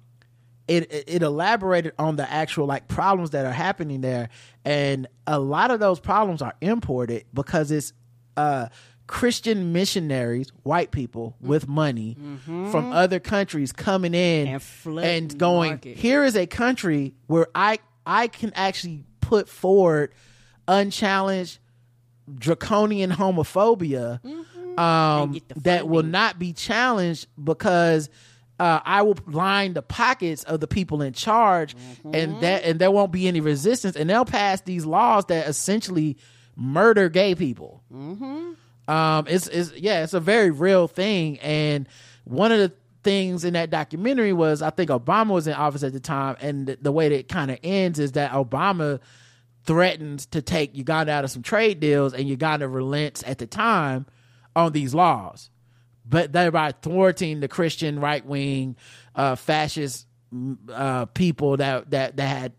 [0.68, 4.30] it, it it elaborated on the actual like problems that are happening there,
[4.66, 7.94] and a lot of those problems are imported because it's
[8.38, 8.68] uh
[9.08, 14.62] Christian missionaries, white people with money from other countries coming in And
[15.06, 15.98] and going, market.
[15.98, 20.14] here is a country where I I can actually put forward
[20.68, 21.60] unchallenged
[22.34, 24.20] draconian homophobia
[24.80, 28.10] um, get the that will not be challenged because
[28.60, 31.76] uh, I will line the pockets of the people in charge,
[32.06, 36.16] and that and there won't be any resistance, and they'll pass these laws that essentially
[36.56, 37.84] murder gay people.
[38.88, 41.88] Um, it's it's yeah, it's a very real thing, and
[42.24, 42.72] one of the
[43.04, 46.68] things in that documentary was I think Obama was in office at the time, and
[46.68, 49.00] the, the way that kind of ends is that Obama
[49.64, 54.06] threatens to take Uganda out of some trade deals, and Uganda relents at the time
[54.56, 55.50] on these laws,
[56.06, 58.76] but thereby thwarting the Christian right wing
[59.16, 60.08] uh, fascist
[60.72, 62.54] uh, people that that that had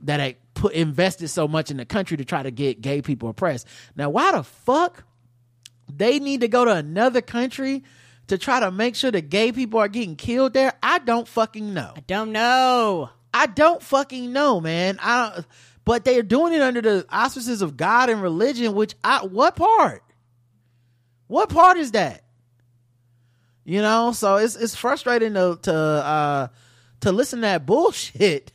[0.00, 3.28] that had put invested so much in the country to try to get gay people
[3.28, 3.66] oppressed.
[3.94, 5.04] Now, why the fuck
[5.92, 7.84] they need to go to another country
[8.28, 10.74] to try to make sure that gay people are getting killed there?
[10.82, 11.92] I don't fucking know.
[11.96, 13.10] I don't know.
[13.32, 14.98] I don't fucking know, man.
[15.00, 15.46] I don't,
[15.84, 20.02] but they're doing it under the auspices of God and religion, which I what part?
[21.28, 22.24] What part is that?
[23.64, 26.48] You know, so it's it's frustrating to to uh
[27.00, 28.52] to listen to that bullshit.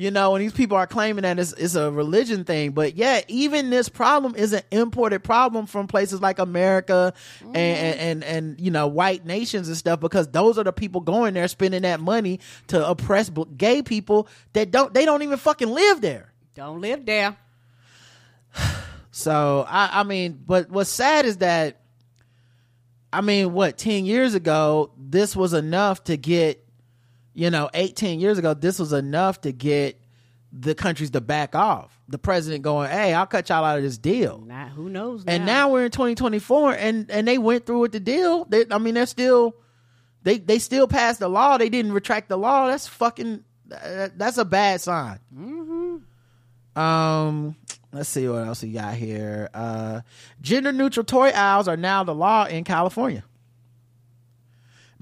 [0.00, 3.20] You know, and these people are claiming that it's, it's a religion thing, but yeah,
[3.28, 7.56] even this problem is an imported problem from places like America and, mm-hmm.
[7.56, 11.34] and, and and you know white nations and stuff because those are the people going
[11.34, 16.00] there spending that money to oppress gay people that don't they don't even fucking live
[16.00, 16.32] there.
[16.54, 17.36] Don't live there.
[19.12, 21.80] So I, I mean, but what's sad is that,
[23.12, 26.64] I mean, what ten years ago this was enough to get,
[27.34, 30.00] you know, eighteen years ago this was enough to get
[30.52, 31.98] the countries to back off.
[32.08, 35.24] The president going, "Hey, I'll cut y'all out of this deal." Now, who knows?
[35.26, 38.44] And now we're in 2024, and and they went through with the deal.
[38.46, 39.54] They, I mean, they're still,
[40.22, 41.56] they they still passed the law.
[41.56, 42.66] They didn't retract the law.
[42.66, 43.44] That's fucking.
[43.68, 45.20] That's a bad sign.
[46.74, 47.56] Um,
[47.92, 49.48] let's see what else we got here.
[49.54, 50.00] Uh,
[50.40, 53.24] gender neutral toy aisles are now the law in California.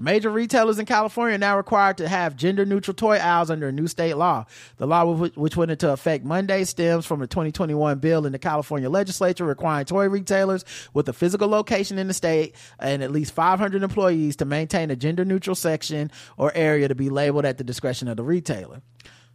[0.01, 3.71] Major retailers in California are now required to have gender neutral toy aisles under a
[3.73, 4.45] new state law.
[4.77, 8.89] The law, which went into effect Monday, stems from a 2021 bill in the California
[8.89, 13.83] legislature requiring toy retailers with a physical location in the state and at least 500
[13.83, 18.07] employees to maintain a gender neutral section or area to be labeled at the discretion
[18.07, 18.81] of the retailer.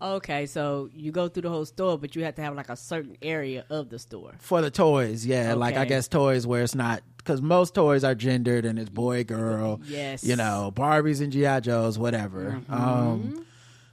[0.05, 2.77] Okay, so you go through the whole store, but you have to have like a
[2.77, 4.33] certain area of the store.
[4.39, 5.55] For the toys, yeah.
[5.55, 9.25] Like I guess toys where it's not because most toys are gendered and it's boy,
[9.25, 9.81] girl.
[9.87, 10.23] Yes.
[10.23, 12.61] You know, Barbies and GI Joes, whatever.
[12.69, 13.47] Um.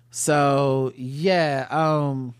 [0.09, 1.67] So yeah.
[1.69, 2.35] Um.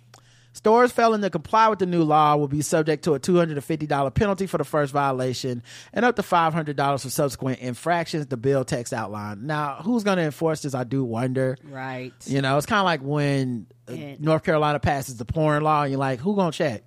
[0.62, 4.46] Stores failing to comply with the new law will be subject to a $250 penalty
[4.46, 9.42] for the first violation and up to $500 for subsequent infractions, the bill text outlined.
[9.44, 10.76] Now, who's going to enforce this?
[10.76, 11.58] I do wonder.
[11.64, 12.14] Right.
[12.28, 15.82] You know, it's kind of like when uh, And- North Carolina passes the porn law,
[15.82, 16.84] and you're like, who going to check?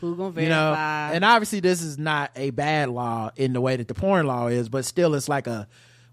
[0.00, 1.12] Who gonna you know verify?
[1.12, 4.48] and obviously this is not a bad law in the way that the porn law
[4.48, 5.68] is but still it's like a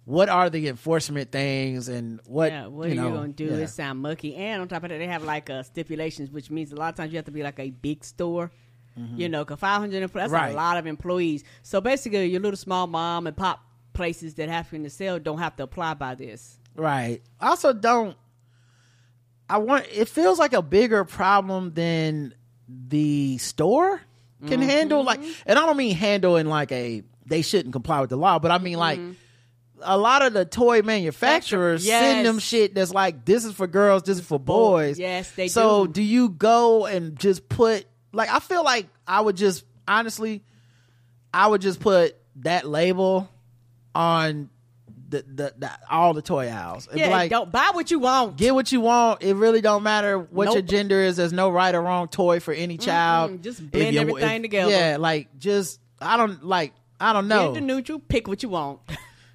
[0.09, 3.45] what are the enforcement things and what yeah, what you are know, you gonna do?
[3.45, 3.57] yeah.
[3.57, 6.71] It sound mucky, and on top of that, they have like uh, stipulations, which means
[6.71, 8.51] a lot of times you have to be like a big store.
[9.15, 10.33] You know, cause five hundred that's Mm-hmm.
[10.33, 10.51] Right.
[10.51, 11.45] a lot of employees.
[11.61, 13.61] So basically, your little small mom and pop
[13.93, 16.59] places that have to sell don't have to apply by this.
[16.75, 18.15] right also don't
[19.49, 22.33] i want it feels like a bigger problem than
[22.67, 24.01] the store
[24.47, 24.69] can Mm-hmm.
[24.69, 28.15] handle like and i don't mean handle in like a they shouldn't comply with the
[28.17, 28.99] law but i mean like
[29.81, 32.03] a lot of the toy manufacturers Yes.
[32.03, 34.99] send them shit that's like this is for girls, this is for boys.
[34.99, 35.93] Yes, they so do.
[35.93, 40.43] do you go and just put like I feel like I would just honestly
[41.33, 43.29] I would just put that label
[43.95, 44.49] on
[45.09, 46.87] the the, the all the toy aisles.
[46.87, 48.37] It'd Yeah, like don't buy what you want.
[48.37, 49.23] get what you want.
[49.23, 51.17] It really don't matter what your gender is.
[51.17, 53.41] There's no right or wrong toy for any child.
[53.41, 54.71] just blend everything together.
[54.71, 57.53] Yeah, like just I don't like I don't know.
[57.53, 58.81] Gender neutral, pick what you want.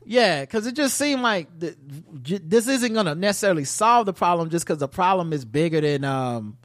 [0.06, 1.76] Yeah, because it just seemed like th-
[2.22, 5.80] j- this isn't going to necessarily solve the problem just because the problem is bigger
[5.80, 6.58] than um,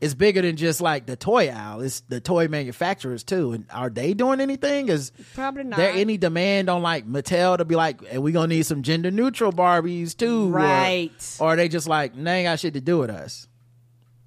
[0.00, 1.80] it's bigger than just like the toy aisle.
[1.80, 3.52] It's the toy manufacturers too.
[3.52, 4.88] And are they doing anything?
[4.88, 5.76] Is Probably not.
[5.78, 9.10] there any demand on like Mattel to be like, "Hey, we gonna need some gender
[9.10, 10.48] neutral Barbies too?
[10.48, 11.36] Or- Right.
[11.40, 13.46] Or, are they just like, they ain't got shit to do with us?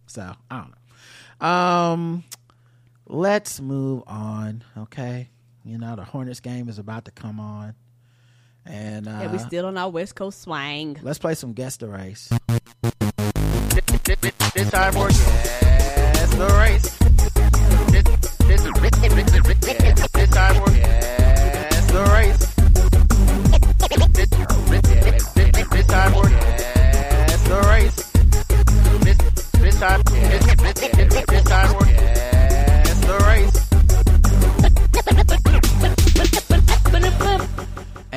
[0.07, 0.73] So I don't
[1.41, 1.47] know.
[1.47, 2.23] Um,
[3.07, 4.63] let's move on.
[4.77, 5.29] Okay,
[5.65, 7.75] you know the Hornets game is about to come on.
[8.65, 10.97] And uh, yeah, we still on our West Coast swang.
[11.01, 12.29] let's play some guess the race.
[14.53, 16.97] This time for guess the race.
[17.91, 18.63] This, this,
[19.01, 22.39] yeah, this time for guess the race.
[24.69, 24.87] This,
[25.51, 28.11] this, this time for guess the race.
[29.03, 29.17] This,
[29.51, 33.72] this time, this, this, this time for guess the race.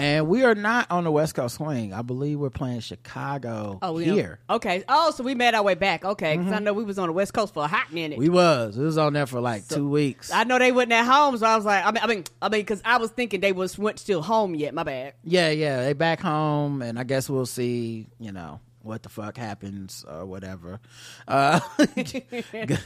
[0.07, 1.93] And we are not on the West Coast swing.
[1.93, 4.39] I believe we're playing Chicago Oh, here.
[4.45, 4.53] Mm-hmm.
[4.57, 4.85] Okay.
[4.89, 6.05] Oh, so we made our way back.
[6.05, 8.19] Okay, because I know we was on the West Coast for a hot minute.
[8.19, 8.79] We was.
[8.79, 10.31] We was on there for like two weeks.
[10.33, 12.49] I know they wasn't at home, so I was like, I mean, I mean, I
[12.49, 14.75] mean, because I was thinking they was went still home yet.
[14.75, 15.15] My bad.
[15.25, 15.83] yeah, yeah.
[15.83, 18.07] They back home, and I guess we'll see.
[18.21, 20.81] You know, what the fuck happens or whatever.
[21.29, 21.61] Uh,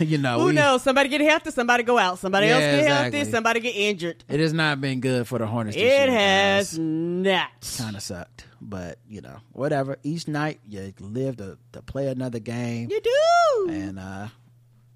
[0.00, 0.82] you know, Who we- knows?
[0.82, 2.18] Somebody get healthy, somebody go out.
[2.18, 3.18] Somebody Yeah, else get exactly.
[3.18, 4.24] healthy, somebody get injured.
[4.28, 5.76] It has not been good for the Hornets.
[5.76, 6.78] this It year, has guys.
[6.78, 7.50] not.
[7.78, 9.98] kind of sucked, but you know, whatever.
[10.02, 13.72] Each night you live to to play another game, You do.
[13.72, 14.28] and uh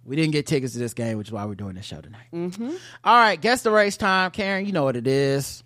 [0.06, 2.26] we didn't get tickets to this game, which is why we're doing this show tonight.
[2.32, 2.70] Mm-hmm.
[3.04, 4.66] All right, guess the race time, Karen.
[4.66, 5.62] You know what it is.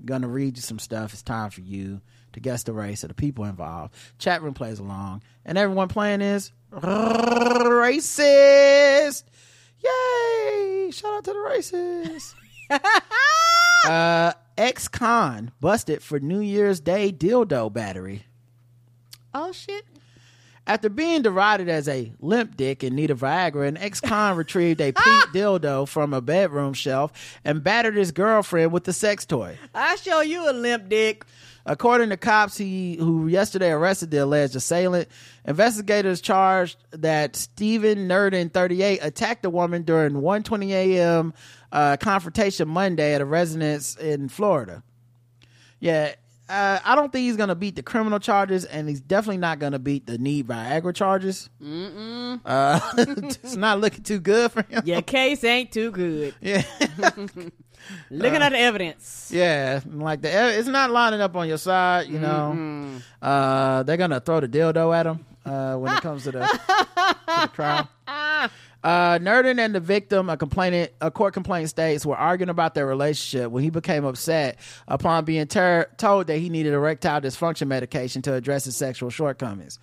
[0.00, 1.12] I'm gonna read you some stuff.
[1.12, 2.00] It's time for you
[2.36, 3.94] to guess the race of the people involved.
[4.18, 8.14] Chat room plays along, and everyone playing is racist.
[9.82, 10.90] Yay!
[10.92, 12.34] Shout out to the racists.
[13.88, 18.26] uh, ex-con busted for New Year's Day dildo battery.
[19.32, 19.86] Oh shit.
[20.66, 24.92] After being derided as a limp dick in need of Viagra, an ex-con retrieved a
[24.92, 27.12] pink dildo from a bedroom shelf
[27.44, 29.56] and battered his girlfriend with the sex toy.
[29.74, 31.24] I show you a limp dick.
[31.68, 35.08] According to cops, he who yesterday arrested the alleged assailant,
[35.44, 41.34] investigators charged that Stephen Nerdin, 38, attacked a woman during 1:20 a.m.
[41.72, 44.84] Uh, confrontation Monday at a residence in Florida.
[45.80, 46.14] Yeah,
[46.48, 49.78] uh, I don't think he's gonna beat the criminal charges, and he's definitely not gonna
[49.78, 51.50] beat the need Viagra charges.
[51.62, 52.40] Mm-mm.
[52.44, 54.82] Uh, it's not looking too good for him.
[54.84, 56.34] Your case ain't too good.
[56.46, 56.62] Yeah.
[58.10, 59.30] Looking at the evidence.
[59.32, 63.00] Yeah, like the it's not lining up on your side, you know.
[63.22, 67.40] Uh, they're gonna throw the dildo at him uh, when it comes to the, to
[67.42, 67.88] the trial.
[68.86, 72.86] Uh, Nerdin and the victim, a complainant, a court complaint states, were arguing about their
[72.86, 78.22] relationship when he became upset upon being ter- told that he needed erectile dysfunction medication
[78.22, 79.80] to address his sexual shortcomings.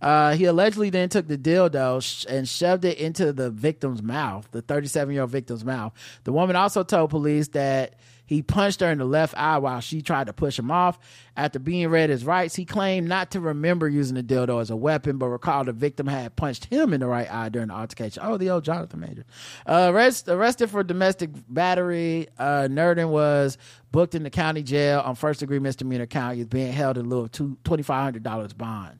[0.00, 4.46] Uh, he allegedly then took the dildo sh- and shoved it into the victim's mouth,
[4.52, 5.92] the 37 year old victim's mouth.
[6.22, 10.00] The woman also told police that he punched her in the left eye while she
[10.00, 10.98] tried to push him off.
[11.36, 14.76] After being read his rights, he claimed not to remember using the dildo as a
[14.76, 18.22] weapon, but recalled the victim had punched him in the right eye during the altercation.
[18.24, 19.24] Oh, the old Jonathan Major.
[19.66, 23.58] Uh, arrest, arrested for domestic battery, uh, Nerdin was
[23.92, 26.36] booked in the county jail on first degree misdemeanor count.
[26.36, 28.98] He's being held in lieu of two- $2,500 bond.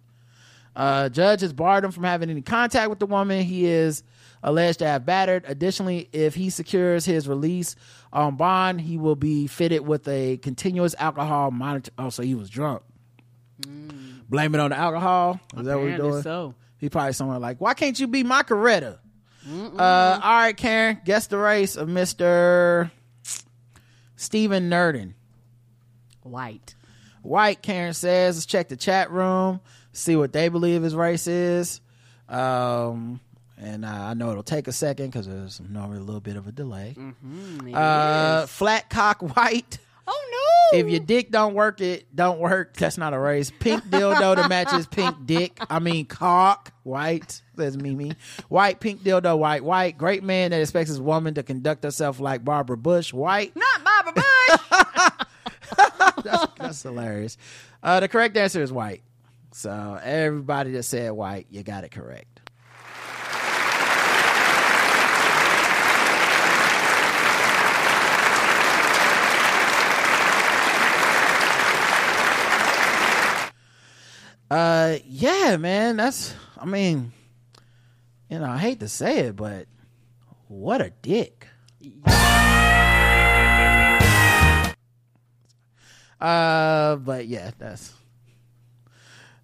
[0.77, 4.03] Uh, judge has barred him from having any contact with the woman he is
[4.43, 5.45] alleged to have battered.
[5.47, 7.77] Additionally, if he secures his release
[8.15, 11.91] on bond, he will be fitted with a continuous alcohol monitor.
[11.99, 12.83] Oh, so he was drunk.
[14.31, 15.41] Blame it on the alcohol.
[15.57, 16.23] Is that what we're doing?
[16.23, 16.55] so.
[16.79, 18.99] He probably somewhere like, why can't you be my Coretta?
[19.47, 22.91] Uh, all right, Karen, guess the race of Mister
[24.17, 25.13] Stephen Nerdin.
[26.23, 26.75] White.
[27.23, 29.61] White, Karen says, let's check the chat room,
[29.93, 31.81] see what they believe his race is.
[32.29, 33.21] Um,
[33.65, 36.47] and uh, I know it'll take a second because there's normally a little bit of
[36.47, 36.97] a delay.
[37.73, 39.79] Uh, flat cock white.
[40.07, 40.79] Oh no.
[40.79, 42.77] If your dick don't work, it don't work.
[42.77, 43.51] That's not a race.
[43.59, 45.59] Pink dildo that matches pink dick.
[45.71, 46.73] I mean cock.
[46.83, 48.13] White says Mimi.
[48.49, 49.39] White pink dildo.
[49.39, 49.97] White white.
[49.97, 53.13] Great man that expects his woman to conduct herself like Barbara Bush.
[53.13, 53.57] White.
[53.57, 55.25] Not Barbara Bush.
[56.25, 57.39] that's, that's hilarious.
[57.83, 59.03] Uh, the correct answer is white.
[59.53, 62.34] So everybody that said white, you got it correct.
[74.51, 75.97] Uh, yeah, man.
[75.97, 76.35] That's.
[76.59, 77.13] I mean,
[78.29, 79.67] you know, I hate to say it, but
[80.49, 81.49] what a dick.
[86.21, 87.93] Uh, but yeah, that's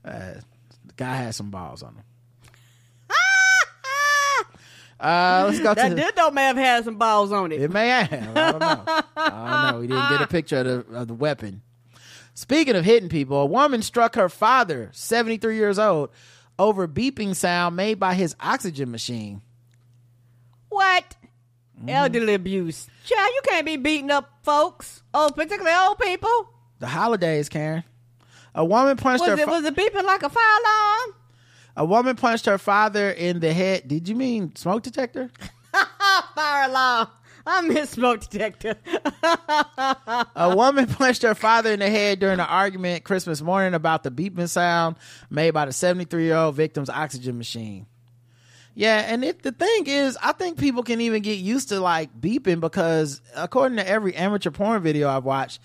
[0.03, 0.35] uh,
[0.87, 2.05] the guy has some balls on him.
[5.01, 7.61] uh, let's go to that the, dildo may have had some balls on it.
[7.61, 8.37] it may have.
[8.37, 8.85] I don't know.
[9.17, 9.81] I don't know.
[9.81, 11.61] We didn't get a picture of the, of the weapon.
[12.35, 16.11] Speaking of hitting people, a woman struck her father, 73 years old,
[16.59, 19.43] over beeping sound made by his oxygen machine.
[20.69, 21.17] What?
[21.79, 21.89] Mm-hmm.
[21.89, 22.87] Elderly abuse.
[23.05, 25.03] Child, you can't be beating up folks.
[25.13, 26.51] Oh, particularly old people.
[26.79, 27.85] The holidays, Karen.
[28.55, 29.35] A woman punched Was her.
[29.37, 31.15] it fa- was it beeping like a fire alarm?
[31.77, 33.87] a woman punched her father in the head.
[33.89, 35.31] Did you mean smoke detector?
[36.35, 37.09] Fire alarm.
[37.47, 38.77] I miss smoke detector.
[39.23, 44.11] A woman punched her father in the head during an argument Christmas morning about the
[44.11, 44.97] beeping sound
[45.31, 47.87] made by the 73 year old victim's oxygen machine.
[48.75, 52.19] Yeah, and it, the thing is, I think people can even get used to like
[52.19, 55.61] beeping because according to every amateur porn video I've watched,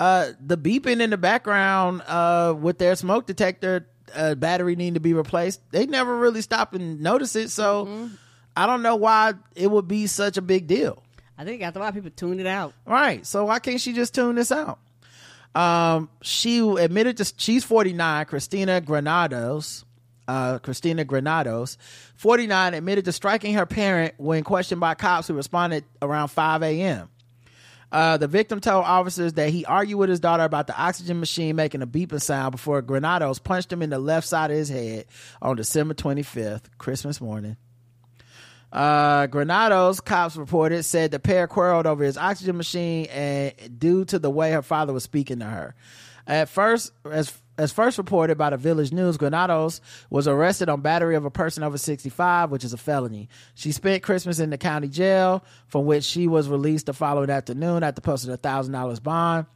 [0.00, 5.00] uh, the beeping in the background uh, with their smoke detector uh, battery needing to
[5.00, 7.50] be replaced, they never really stop and notice it.
[7.50, 8.08] So
[8.56, 11.02] I don't know why it would be such a big deal.
[11.38, 12.74] I think after a while people tuned it out.
[12.86, 13.24] Right.
[13.26, 14.78] So why can't she just tune this out?
[15.54, 18.26] Um, she admitted to she's 49.
[18.26, 19.84] Christina Granados,
[20.28, 21.78] uh, Christina Granados,
[22.16, 27.08] 49, admitted to striking her parent when questioned by cops who responded around 5 a.m.
[27.92, 31.56] Uh, the victim told officers that he argued with his daughter about the oxygen machine
[31.56, 35.06] making a beeping sound before Granados punched him in the left side of his head
[35.40, 37.56] on December 25th, Christmas morning.
[38.72, 44.18] Uh, Granados, cops reported, said the pair quarreled over his oxygen machine and due to
[44.18, 45.74] the way her father was speaking to her.
[46.26, 49.80] At first, as as first reported by the Village News, Granados
[50.10, 53.30] was arrested on battery of a person over 65, which is a felony.
[53.54, 57.82] She spent Christmas in the county jail, from which she was released the following afternoon
[57.82, 59.46] after posting a thousand dollars bond.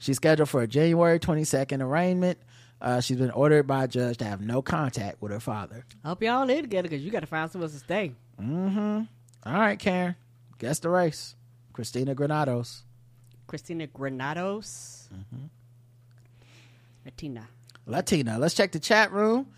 [0.00, 2.38] She's scheduled for a January 22nd arraignment.
[2.80, 5.86] Uh, she's been ordered by a judge to have no contact with her father.
[6.04, 8.12] Hope y'all live together because you got to find somewhere to stay.
[8.38, 10.16] All right, Karen.
[10.58, 11.34] Guess the race.
[11.72, 12.82] Christina Granados.
[13.46, 15.08] Christina Granados.
[15.14, 15.46] Mm-hmm.
[17.04, 17.48] Latina.
[17.86, 18.38] Latina.
[18.38, 19.48] Let's check the chat room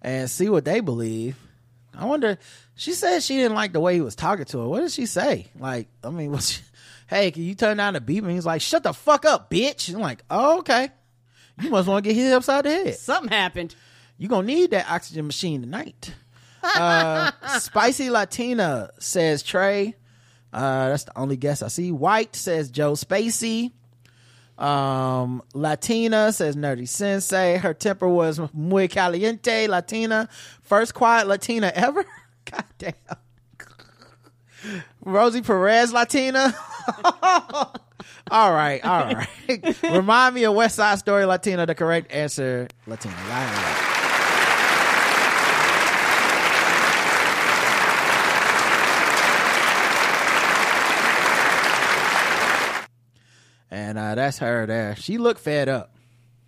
[0.00, 1.36] and see what they believe.
[1.96, 2.38] I wonder.
[2.74, 4.68] She said she didn't like the way he was talking to her.
[4.68, 5.48] What did she say?
[5.58, 6.62] Like, I mean, was she,
[7.06, 8.22] hey, can you turn down the beat?
[8.22, 9.92] And he's like, shut the fuck up, bitch.
[9.92, 10.90] I'm like, oh, okay.
[11.60, 12.96] You must want to get hit upside the head.
[12.96, 13.76] Something happened.
[14.18, 16.14] You gonna need that oxygen machine tonight.
[16.64, 19.94] Uh, Spicy Latina says Trey.
[20.52, 21.92] Uh, that's the only guess I see.
[21.92, 23.72] White says Joe Spacey.
[24.58, 27.56] Um, Latina says Nerdy Sensei.
[27.56, 29.66] Her temper was muy caliente.
[29.66, 30.28] Latina,
[30.62, 32.04] first quiet Latina ever.
[32.50, 32.94] God damn.
[35.04, 36.54] Rosie Perez Latina.
[37.22, 39.82] all right, all right.
[39.82, 41.66] Remind me of West Side Story Latina.
[41.66, 43.14] The correct answer, Latina.
[43.28, 43.93] Line it
[54.14, 54.94] Uh, that's her there.
[54.94, 55.90] She looked fed up.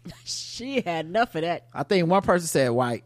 [0.25, 1.67] She had enough of that.
[1.75, 3.03] I think one person said white.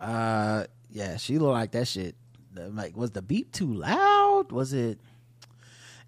[0.00, 2.14] Uh, yeah, she looked like that shit.
[2.54, 4.50] Like, was the beep too loud?
[4.50, 4.98] Was it?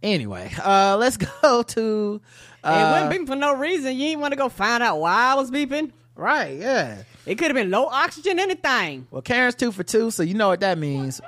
[0.03, 2.21] Anyway, uh, let's go to
[2.65, 3.95] it uh, wasn't beeping for no reason.
[3.97, 5.93] You ain't want to go find out why I was beeping.
[6.15, 6.59] right.
[6.59, 7.03] Yeah.
[7.27, 9.09] It could have been low oxygen, anything.
[9.11, 11.21] Well, Karen's two for two, so you know what that means.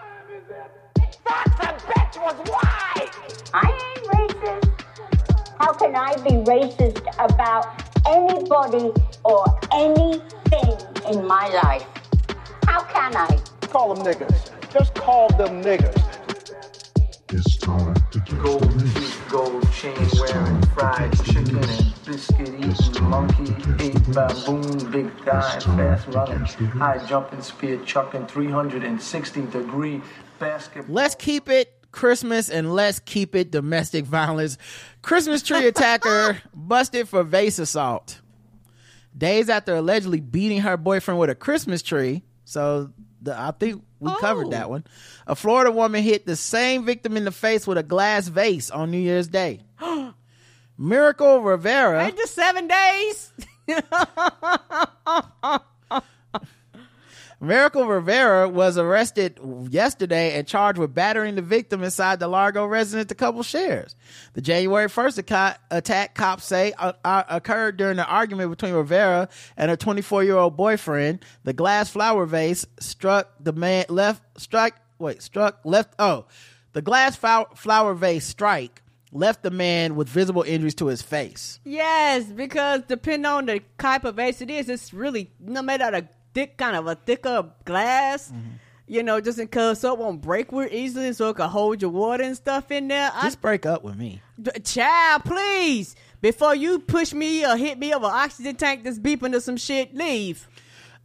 [3.52, 4.80] I ain't racist.
[5.58, 8.92] How can I be racist about anybody
[9.24, 9.44] or
[9.74, 11.84] anything in my life?
[12.64, 13.40] How can I?
[13.62, 14.50] Call them niggas.
[14.72, 15.96] Just call them niggas.
[17.32, 19.76] It's time to get Gold the news.
[19.80, 26.08] teeth, gold chain wearing, fried chicken and biscuit eating, monkey ate baboon, big thigh, fast
[26.08, 30.02] running, high jumping, spear chucking, 360 degree
[30.38, 30.94] basketball.
[30.94, 34.58] Let's keep it Christmas and let's keep it domestic violence.
[35.02, 38.20] Christmas tree attacker busted for vase assault.
[39.16, 42.22] Days after allegedly beating her boyfriend with a Christmas tree.
[42.44, 44.70] So the, I think we covered that oh.
[44.70, 44.84] one.
[45.26, 48.90] A Florida woman hit the same victim in the face with a glass vase on
[48.90, 49.60] New Year's Day.
[50.78, 52.06] Miracle Rivera.
[52.06, 53.32] Ain't just seven days.
[57.40, 59.38] Miracle Rivera was arrested
[59.70, 63.94] yesterday and charged with battering the victim inside the Largo residence the couple shares.
[64.32, 69.70] The January 1st attack, cops say, uh, uh, occurred during an argument between Rivera and
[69.70, 71.24] her 24 year old boyfriend.
[71.44, 76.26] The glass flower vase struck the man left, struck, wait, struck left, oh,
[76.72, 78.82] the glass flower, vase strike
[79.12, 81.60] left the man with visible injuries to his face.
[81.64, 86.08] yes, because depending on the type of vase it is, it's really no out of
[86.34, 88.28] thick, kind of a thicker glass.
[88.28, 88.50] Mm-hmm.
[88.90, 91.82] You know, just in case so it won't break real easily, so it can hold
[91.82, 93.10] your water and stuff in there.
[93.12, 94.22] I Just break up with me.
[94.64, 95.94] Child, please.
[96.22, 99.58] Before you push me or hit me of an oxygen tank that's beeping to some
[99.58, 100.48] shit, leave.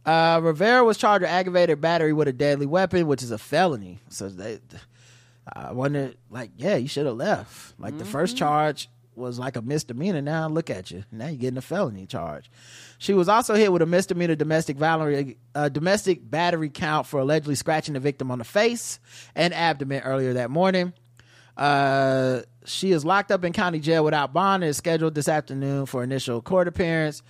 [0.06, 3.98] Uh, Rivera was charged with aggravated battery with a deadly weapon, which is a felony.
[4.08, 4.60] So they,
[5.52, 7.78] I wonder, like, yeah, you should have left.
[7.78, 10.22] Like the first charge was like a misdemeanor.
[10.22, 11.04] Now look at you.
[11.10, 12.50] Now you're getting a felony charge.
[12.98, 17.54] She was also hit with a misdemeanor domestic violence, uh, domestic battery count for allegedly
[17.54, 18.98] scratching the victim on the face
[19.34, 20.92] and abdomen earlier that morning.
[21.56, 25.86] Uh, she is locked up in county jail without bond and is scheduled this afternoon
[25.86, 27.22] for initial court appearance.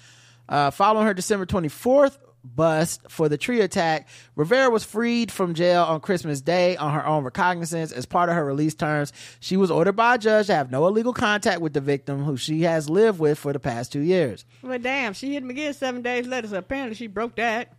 [0.48, 5.82] Uh, following her December 24th bust for the tree attack, Rivera was freed from jail
[5.82, 7.92] on Christmas Day on her own recognizance.
[7.92, 10.86] As part of her release terms, she was ordered by a judge to have no
[10.86, 14.44] illegal contact with the victim, who she has lived with for the past two years.
[14.62, 17.72] Well, damn, she hit him again seven days later, so apparently she broke that.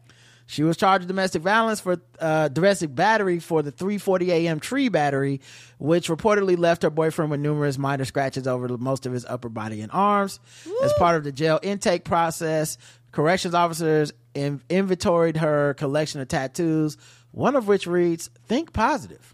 [0.47, 4.59] She was charged with domestic violence for uh, domestic battery for the 3:40 a.m.
[4.59, 5.41] tree battery,
[5.79, 9.81] which reportedly left her boyfriend with numerous minor scratches over most of his upper body
[9.81, 10.39] and arms.
[10.83, 12.77] As part of the jail intake process,
[13.11, 16.97] corrections officers in- inventoried her collection of tattoos,
[17.31, 19.33] one of which reads "Think positive."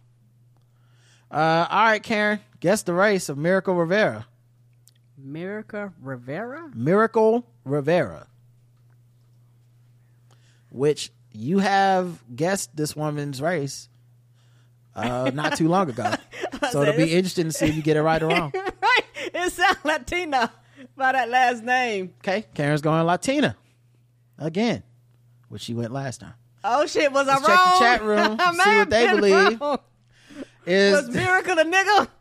[1.30, 4.28] Uh, all right, Karen, guess the race of Miracle Rivera.
[5.18, 6.70] Miracle Rivera?
[6.74, 8.28] Miracle Rivera.
[10.70, 13.90] Which you have guessed this woman's race
[14.96, 16.14] uh, not too long ago.
[16.72, 18.52] so it'll be interesting to see if you get it right or wrong.
[18.82, 19.04] right.
[19.34, 20.52] It sounds Latina
[20.98, 22.14] by that last name.
[22.20, 23.56] Okay, Karen's going Latina
[24.38, 24.84] again,
[25.52, 26.34] which she went last time.
[26.64, 27.74] Oh shit, was Let's I check wrong?
[27.74, 29.62] the chat room, I see what they believe.
[29.62, 29.78] wrong.
[30.66, 32.08] Is Was Miracle a nigga?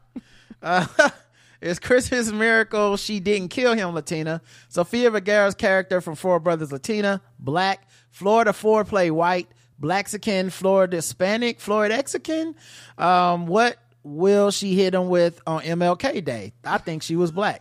[0.63, 0.87] Uh,
[1.63, 2.99] it's Christmas miracle.
[2.99, 4.43] She didn't kill him, Latina.
[4.69, 9.49] Sofia Vergara's character from Four Brothers Latina, black, Florida foreplay white,
[9.79, 12.55] Blaxican, Florida Hispanic, Florida Mexican.
[12.99, 16.53] Um, what will she hit him with on MLK Day?
[16.63, 17.59] I think she was black.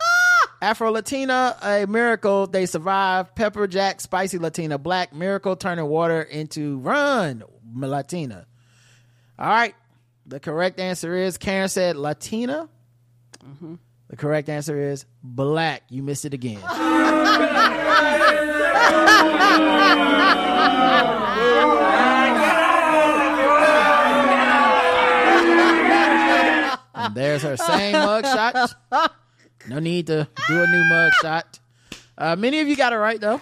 [0.62, 2.46] Afro Latina, a miracle.
[2.46, 3.34] They survived.
[3.34, 7.42] Pepper Jack, spicy Latina, black miracle, turning water into run
[7.74, 8.46] Latina.
[9.38, 9.74] All right.
[10.26, 12.68] The correct answer is Karen said Latina.
[13.44, 13.76] Mm-hmm.
[14.08, 15.82] The correct answer is black.
[15.88, 16.60] You missed it again.
[26.94, 29.12] and there's her same mug shot.
[29.68, 31.58] No need to do a new mug shot.
[32.16, 33.40] Uh, many of you got it right though.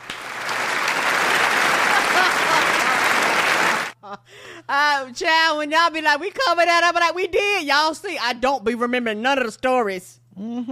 [4.69, 7.67] Uh, child, when y'all be like, we covered that up, like we did.
[7.67, 10.21] Y'all see, I don't be remembering none of the stories.
[10.37, 10.65] Uh,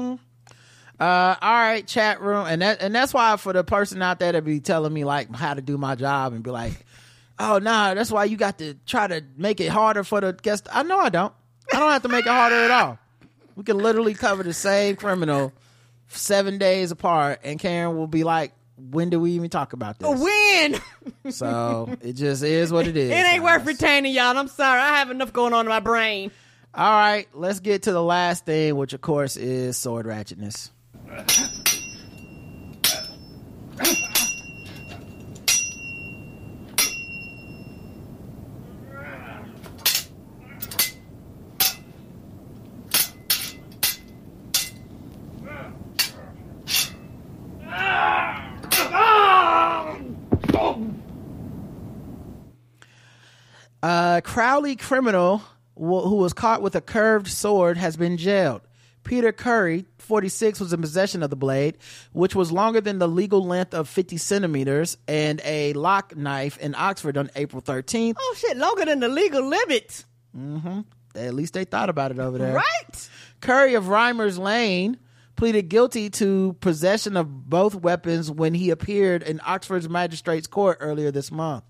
[0.99, 4.41] all right, chat room, and that and that's why for the person out there to
[4.41, 6.87] be telling me like how to do my job and be like,
[7.39, 10.69] oh nah, that's why you got to try to make it harder for the guest.
[10.73, 11.35] I know I don't.
[11.75, 12.99] I don't have to make it harder at all.
[13.57, 15.53] We can literally cover the same criminal
[16.09, 20.21] seven days apart, and Karen will be like, when do we even talk about this?
[20.21, 20.81] When?
[21.31, 23.11] So it just is what it is.
[23.11, 24.37] it ain't worth retaining y'all.
[24.37, 24.81] I'm sorry.
[24.81, 26.31] I have enough going on in my brain.
[26.75, 30.71] All right, let's get to the last thing, which of course is sword ratchetness.
[54.17, 55.43] A Cowley criminal
[55.77, 58.63] who was caught with a curved sword has been jailed.
[59.05, 61.77] Peter Curry, 46, was in possession of the blade,
[62.15, 66.75] which was longer than the legal length of 50 centimeters, and a lock knife in
[66.75, 68.15] Oxford on April 13th.
[68.19, 70.07] Oh shit, longer than the legal limit.
[70.35, 70.81] Mm-hmm.
[71.15, 72.55] At least they thought about it over there.
[72.55, 73.11] Right?
[73.43, 74.97] Curry of Rymers Lane
[75.37, 81.11] pleaded guilty to possession of both weapons when he appeared in Oxford's magistrate's court earlier
[81.11, 81.65] this month.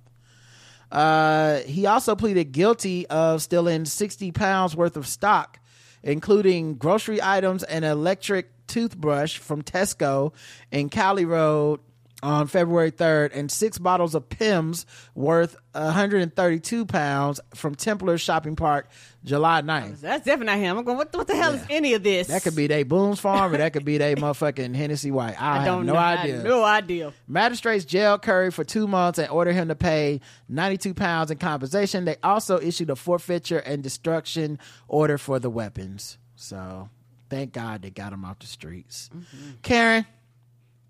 [0.90, 5.58] Uh, he also pleaded guilty of stealing 60 pounds worth of stock,
[6.02, 10.32] including grocery items and electric toothbrush from Tesco
[10.70, 11.80] in Cowley Road
[12.26, 14.84] on February 3rd, and six bottles of Pimm's
[15.14, 18.88] worth 132 pounds from Templar Shopping Park
[19.22, 20.00] July 9th.
[20.00, 20.78] That's definitely not him.
[20.78, 22.26] I'm going, what, what the hell is any of this?
[22.26, 25.40] That could be they Boone's Farm, or that could be they motherfucking Hennessy White.
[25.40, 25.98] I, I don't no know.
[26.00, 26.34] I idea.
[26.34, 27.12] have no idea.
[27.28, 32.06] Magistrates jailed Curry for two months and ordered him to pay 92 pounds in compensation.
[32.06, 34.58] They also issued a forfeiture and destruction
[34.88, 36.18] order for the weapons.
[36.34, 36.88] So
[37.30, 39.10] thank God they got him off the streets.
[39.14, 39.50] Mm-hmm.
[39.62, 40.06] Karen,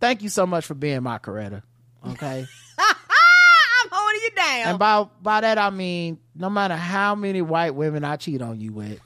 [0.01, 1.62] thank you so much for being my Coretta.
[2.09, 2.47] Okay.
[2.78, 4.68] I'm holding you down.
[4.68, 8.60] and by by that I mean no matter how many white women I cheat on
[8.60, 9.01] you with,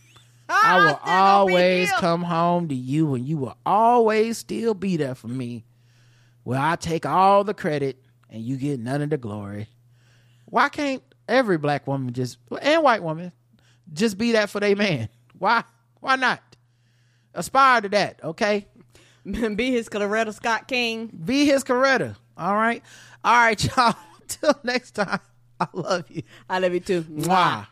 [0.48, 5.28] I will always come home to you and you will always still be there for
[5.28, 5.64] me.
[6.44, 9.68] Where I take all the credit and you get none of the glory.
[10.46, 13.32] Why can't every black woman just and white woman
[13.92, 15.08] just be that for their man?
[15.38, 15.64] Why?
[16.00, 16.40] Why not?
[17.34, 18.66] Aspire to that, okay?
[19.56, 21.08] be his Coretta Scott King.
[21.24, 22.16] Be his Coretta.
[22.36, 22.82] All right.
[23.24, 23.94] All right, y'all.
[24.28, 25.20] Till next time.
[25.60, 26.22] I love you.
[26.48, 27.02] I love you too.
[27.02, 27.66] Mwah.